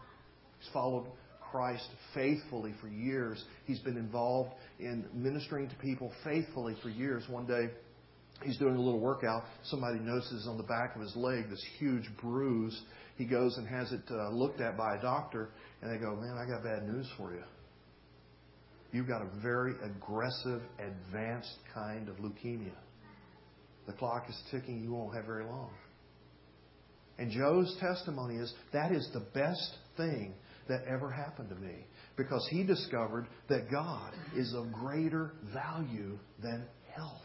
He's 0.60 0.71
followed 0.71 1.08
Christ 1.52 1.89
faithfully 2.13 2.75
for 2.80 2.88
years. 2.88 3.43
He's 3.65 3.80
been 3.80 3.97
involved 3.97 4.52
in 4.80 5.06
ministering 5.15 5.67
to 5.67 5.75
people 5.78 6.12
faithfully 6.23 6.75
for 6.84 6.89
years. 6.89 7.23
One 7.28 7.47
day, 7.47 7.71
he's 8.43 8.58
doing 8.58 8.75
a 8.75 8.80
little 8.80 8.99
workout. 8.99 9.45
Somebody 9.63 9.97
notices 9.97 10.45
on 10.47 10.58
the 10.58 10.63
back 10.63 10.95
of 10.95 11.02
his 11.02 11.15
leg 11.15 11.49
this 11.49 11.65
huge 11.80 12.08
bruise. 12.21 12.80
He 13.17 13.25
goes 13.25 13.58
and 13.58 13.67
has 13.67 13.91
it 13.91 14.04
uh, 14.12 14.30
looked 14.30 14.62
at 14.62 14.78
by 14.78 14.95
a 14.95 15.02
doctor, 15.02 15.49
and 15.82 15.91
they 15.91 15.97
go, 15.97 16.15
Man, 16.15 16.38
I 16.38 16.47
got 16.47 16.63
bad 16.63 16.88
news 16.88 17.10
for 17.17 17.34
you. 17.34 17.43
You've 18.91 19.08
got 19.08 19.23
a 19.23 19.41
very 19.41 19.73
aggressive, 19.84 20.62
advanced 20.78 21.58
kind 21.73 22.10
of 22.10 22.17
leukemia. 22.17 22.75
The 23.89 23.97
clock 23.97 24.25
is 24.30 24.39
ticking. 24.52 24.84
You 24.84 24.93
won't 24.93 25.15
have 25.15 25.25
very 25.25 25.45
long. 25.45 25.71
And 27.17 27.32
Joe's 27.32 27.75
testimony 27.80 28.36
is 28.36 28.54
that 28.71 28.91
is 28.91 29.10
the 29.13 29.25
best 29.34 29.78
thing 29.97 30.36
that 30.67 30.84
ever 30.88 31.10
happened 31.10 31.49
to 31.49 31.56
me 31.56 31.88
because 32.15 32.47
he 32.52 32.63
discovered 32.63 33.25
that 33.49 33.71
God 33.71 34.13
is 34.36 34.54
of 34.54 34.71
greater 34.71 35.32
value 35.52 36.19
than 36.39 36.67
health. 36.95 37.23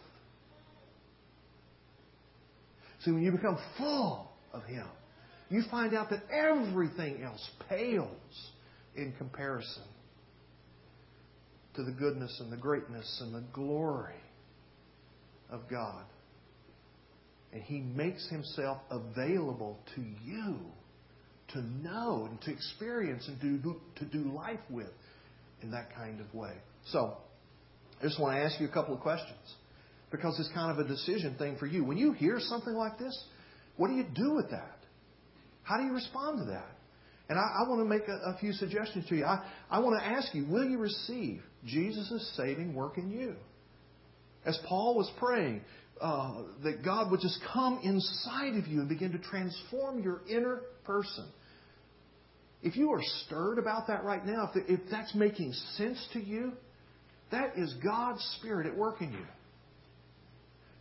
See, 3.01 3.11
when 3.11 3.23
you 3.23 3.33
become 3.33 3.59
full 3.77 4.33
of 4.55 4.65
Him, 4.65 4.87
you 5.51 5.65
find 5.71 5.95
out 5.95 6.09
that 6.09 6.23
everything 6.33 7.23
else 7.23 7.47
pales 7.69 8.53
in 8.97 9.13
comparison 9.19 9.83
to 11.75 11.85
the 11.85 11.93
goodness 11.93 12.35
and 12.41 12.51
the 12.51 12.57
greatness 12.57 13.19
and 13.23 13.35
the 13.35 13.45
glory 13.53 14.15
of 15.51 15.69
God. 15.69 16.07
And 17.55 17.63
He 17.63 17.81
makes 17.81 18.29
Himself 18.29 18.79
available 18.91 19.79
to 19.95 20.03
you 20.25 20.59
to 21.53 21.63
know 21.63 22.27
and 22.29 22.41
to 22.43 22.51
experience 22.51 23.29
and 23.29 23.41
to, 23.41 23.77
to 23.97 24.05
do 24.05 24.31
life 24.33 24.61
with 24.69 24.91
in 25.63 25.71
that 25.71 25.95
kind 25.95 26.21
of 26.21 26.35
way. 26.35 26.53
So, 26.87 27.17
I 28.01 28.05
just 28.05 28.21
want 28.21 28.37
to 28.37 28.43
ask 28.43 28.61
you 28.61 28.67
a 28.67 28.73
couple 28.73 28.95
of 28.95 29.01
questions. 29.01 29.39
because 30.11 30.39
it's 30.39 30.51
kind 30.53 30.71
of 30.71 30.85
a 30.85 30.89
decision 30.89 31.37
thing 31.39 31.57
for 31.59 31.67
you. 31.67 31.85
When 31.85 31.97
you 31.97 32.13
hear 32.13 32.39
something 32.39 32.75
like 32.75 32.99
this, 32.99 33.25
what 33.77 33.89
do 33.89 33.95
you 33.95 34.05
do 34.15 34.35
with 34.35 34.51
that? 34.51 34.79
How 35.63 35.79
do 35.79 35.85
you 35.85 35.93
respond 35.93 36.39
to 36.39 36.45
that? 36.53 36.71
And 37.29 37.39
I, 37.39 37.43
I 37.43 37.69
want 37.69 37.81
to 37.81 37.89
make 37.89 38.07
a, 38.07 38.35
a, 38.35 38.39
few 38.39 38.53
suggestions 38.53 39.09
to 39.09 39.17
you. 39.17 39.25
I, 39.25 39.45
I 39.71 39.79
want 39.79 39.99
to 39.99 40.07
ask 40.07 40.35
you, 40.35 40.47
will 40.47 40.65
you 40.65 40.79
receive 40.79 41.43
Jesus' 41.65 42.33
saving 42.37 42.75
work 42.75 42.99
in 42.99 43.11
you? 43.11 43.35
As 44.45 44.59
Paul 44.69 44.95
was 44.95 45.11
praying, 45.19 45.63
uh, 46.01 46.43
that 46.63 46.85
God 46.85 47.11
would 47.11 47.21
just 47.21 47.39
come 47.53 47.81
inside 47.83 48.57
of 48.57 48.67
you 48.67 48.81
and 48.81 48.89
begin 48.89 49.13
to 49.13 49.19
transform 49.19 50.03
your 50.03 50.21
inner 50.29 50.63
person. 50.85 51.27
If 52.63 52.77
you 52.77 52.93
are 52.93 53.03
stirred 53.27 53.59
about 53.59 53.87
that 53.89 54.05
right 54.05 54.25
now, 54.25 54.51
if, 54.55 54.65
if 54.69 54.81
that's 54.91 55.15
making 55.15 55.53
sense 55.77 56.05
to 56.15 56.21
you, 56.21 56.53
that 57.31 57.57
is 57.57 57.75
God's 57.83 58.23
Spirit 58.39 58.67
at 58.67 58.77
work 58.77 59.01
in 59.03 59.13
you. 59.13 59.27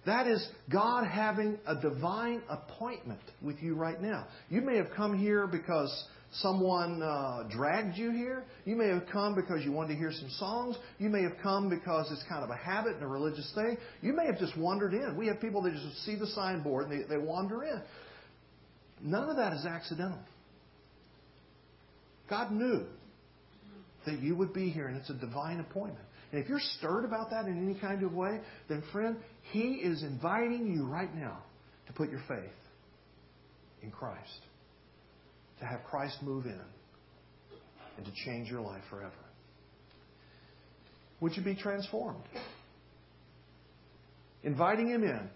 That 0.05 0.27
is 0.27 0.45
God 0.71 1.05
having 1.05 1.57
a 1.65 1.75
divine 1.75 2.41
appointment 2.49 3.21
with 3.41 3.61
you 3.61 3.75
right 3.75 4.01
now. 4.01 4.27
You 4.49 4.61
may 4.61 4.77
have 4.77 4.89
come 4.95 5.17
here 5.17 5.47
because 5.47 6.07
someone 6.35 7.01
uh, 7.01 7.43
dragged 7.49 7.97
you 7.97 8.11
here. 8.11 8.43
You 8.65 8.75
may 8.75 8.87
have 8.87 9.03
come 9.11 9.35
because 9.35 9.63
you 9.63 9.71
wanted 9.71 9.93
to 9.93 9.99
hear 9.99 10.11
some 10.11 10.29
songs. 10.39 10.75
You 10.97 11.09
may 11.09 11.21
have 11.23 11.33
come 11.41 11.69
because 11.69 12.11
it's 12.11 12.23
kind 12.27 12.43
of 12.43 12.49
a 12.49 12.55
habit 12.55 12.95
and 12.95 13.03
a 13.03 13.07
religious 13.07 13.51
thing. 13.53 13.77
You 14.01 14.13
may 14.13 14.25
have 14.25 14.39
just 14.39 14.57
wandered 14.57 14.93
in. 14.93 15.15
We 15.17 15.27
have 15.27 15.39
people 15.39 15.61
that 15.63 15.73
just 15.73 16.05
see 16.05 16.15
the 16.15 16.27
signboard 16.27 16.89
and 16.89 17.03
they, 17.03 17.07
they 17.07 17.17
wander 17.17 17.63
in. 17.63 17.81
None 19.01 19.29
of 19.29 19.37
that 19.37 19.53
is 19.53 19.65
accidental. 19.65 20.19
God 22.29 22.51
knew 22.51 22.85
that 24.05 24.19
you 24.19 24.35
would 24.35 24.53
be 24.53 24.69
here, 24.69 24.87
and 24.87 24.97
it's 24.97 25.09
a 25.09 25.13
divine 25.13 25.59
appointment. 25.59 26.05
And 26.31 26.41
if 26.41 26.49
you're 26.49 26.59
stirred 26.77 27.05
about 27.05 27.29
that 27.29 27.45
in 27.45 27.63
any 27.63 27.79
kind 27.79 28.03
of 28.03 28.13
way, 28.13 28.39
then, 28.67 28.81
friend, 28.91 29.17
He 29.51 29.75
is 29.75 30.03
inviting 30.03 30.73
you 30.73 30.85
right 30.85 31.13
now 31.13 31.39
to 31.87 31.93
put 31.93 32.09
your 32.09 32.21
faith 32.27 32.51
in 33.81 33.91
Christ 33.91 34.39
to 35.59 35.65
have 35.65 35.83
Christ 35.89 36.17
move 36.21 36.45
in 36.45 36.61
and 37.97 38.05
to 38.05 38.11
change 38.25 38.49
your 38.49 38.61
life 38.61 38.83
forever. 38.89 39.11
Would 41.21 41.37
you 41.37 41.43
be 41.43 41.55
transformed? 41.55 42.23
Inviting 44.43 44.89
Him 44.89 45.03
in 45.03 45.29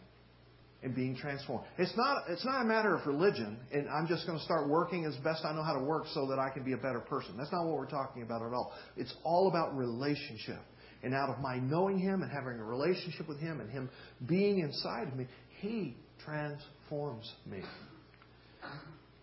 and 0.83 0.95
being 0.95 1.15
transformed. 1.15 1.65
It's 1.77 1.95
not, 1.95 2.23
it's 2.29 2.45
not 2.45 2.61
a 2.61 2.65
matter 2.65 2.95
of 2.95 3.05
religion, 3.07 3.57
and 3.71 3.87
I'm 3.89 4.07
just 4.07 4.27
going 4.27 4.37
to 4.37 4.43
start 4.43 4.69
working 4.69 5.05
as 5.05 5.15
best 5.17 5.43
I 5.43 5.53
know 5.53 5.63
how 5.63 5.73
to 5.73 5.83
work 5.83 6.05
so 6.13 6.27
that 6.27 6.39
I 6.39 6.49
can 6.49 6.63
be 6.63 6.73
a 6.73 6.77
better 6.77 6.99
person. 6.99 7.35
That's 7.37 7.51
not 7.51 7.65
what 7.65 7.77
we're 7.77 7.89
talking 7.89 8.21
about 8.21 8.41
at 8.41 8.53
all. 8.53 8.73
It's 8.95 9.13
all 9.23 9.47
about 9.47 9.75
relationship. 9.77 10.59
And 11.03 11.13
out 11.13 11.29
of 11.29 11.39
my 11.39 11.57
knowing 11.57 11.99
Him 11.99 12.21
and 12.21 12.31
having 12.31 12.59
a 12.59 12.63
relationship 12.63 13.27
with 13.27 13.39
Him 13.39 13.59
and 13.59 13.69
Him 13.69 13.89
being 14.27 14.59
inside 14.59 15.07
of 15.07 15.15
me, 15.15 15.27
He 15.61 15.95
transforms 16.25 17.31
me. 17.45 17.61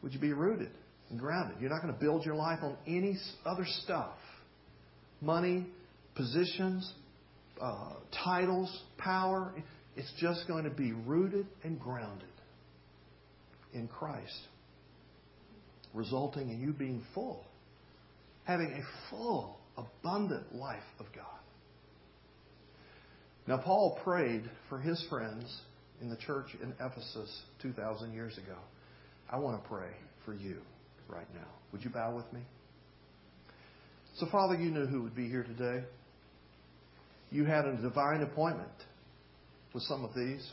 Would 0.02 0.12
you 0.12 0.20
be 0.20 0.32
rooted? 0.32 0.70
And 1.14 1.20
grounded. 1.20 1.58
You're 1.60 1.70
not 1.70 1.80
going 1.80 1.94
to 1.94 2.00
build 2.00 2.26
your 2.26 2.34
life 2.34 2.58
on 2.62 2.76
any 2.88 3.16
other 3.46 3.64
stuff 3.84 4.16
money, 5.20 5.64
positions, 6.16 6.92
uh, 7.62 7.92
titles, 8.24 8.82
power. 8.98 9.54
It's 9.96 10.12
just 10.20 10.46
going 10.48 10.64
to 10.64 10.70
be 10.70 10.92
rooted 10.92 11.46
and 11.62 11.78
grounded 11.80 12.28
in 13.72 13.86
Christ, 13.86 14.38
resulting 15.94 16.50
in 16.50 16.60
you 16.60 16.72
being 16.72 17.02
full, 17.14 17.44
having 18.42 18.72
a 18.72 19.10
full, 19.10 19.56
abundant 19.78 20.52
life 20.54 20.82
of 20.98 21.06
God. 21.14 21.24
Now, 23.46 23.58
Paul 23.58 24.00
prayed 24.02 24.50
for 24.68 24.78
his 24.80 25.02
friends 25.08 25.60
in 26.02 26.10
the 26.10 26.16
church 26.16 26.48
in 26.60 26.72
Ephesus 26.80 27.42
2,000 27.62 28.12
years 28.12 28.36
ago. 28.36 28.56
I 29.30 29.38
want 29.38 29.62
to 29.62 29.68
pray 29.68 29.90
for 30.24 30.34
you 30.34 30.56
right 31.08 31.26
now. 31.34 31.48
Would 31.72 31.84
you 31.84 31.90
bow 31.90 32.14
with 32.14 32.30
me? 32.32 32.40
So, 34.16 34.26
Father, 34.30 34.54
you 34.54 34.70
knew 34.70 34.86
who 34.86 35.02
would 35.02 35.16
be 35.16 35.28
here 35.28 35.42
today. 35.42 35.84
You 37.30 37.44
had 37.44 37.64
a 37.64 37.76
divine 37.76 38.22
appointment 38.22 38.70
with 39.72 39.82
some 39.84 40.04
of 40.04 40.14
these. 40.14 40.48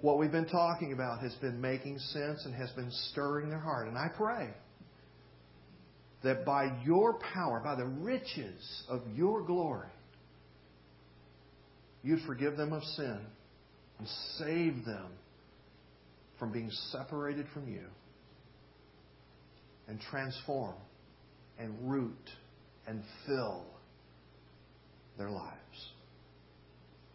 What 0.00 0.18
we've 0.18 0.32
been 0.32 0.48
talking 0.48 0.92
about 0.92 1.20
has 1.20 1.34
been 1.34 1.60
making 1.60 1.98
sense 1.98 2.44
and 2.44 2.54
has 2.54 2.70
been 2.70 2.90
stirring 3.10 3.50
their 3.50 3.60
heart. 3.60 3.86
And 3.86 3.98
I 3.98 4.08
pray 4.16 4.48
that 6.24 6.44
by 6.44 6.80
your 6.84 7.18
power, 7.34 7.60
by 7.62 7.74
the 7.74 7.84
riches 7.84 8.82
of 8.88 9.02
your 9.14 9.42
glory, 9.42 9.88
you'd 12.02 12.22
forgive 12.26 12.56
them 12.56 12.72
of 12.72 12.82
sin 12.82 13.20
and 13.98 14.08
save 14.38 14.84
them 14.84 15.12
from 16.38 16.50
being 16.50 16.70
separated 16.90 17.46
from 17.52 17.68
you 17.68 17.84
and 19.88 20.00
transform 20.10 20.74
and 21.58 21.74
root 21.90 22.30
and 22.86 23.02
fill 23.26 23.64
their 25.18 25.30
lives. 25.30 25.92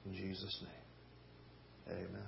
In 0.06 0.14
Jesus' 0.14 0.64
name, 0.64 1.98
amen. 1.98 2.28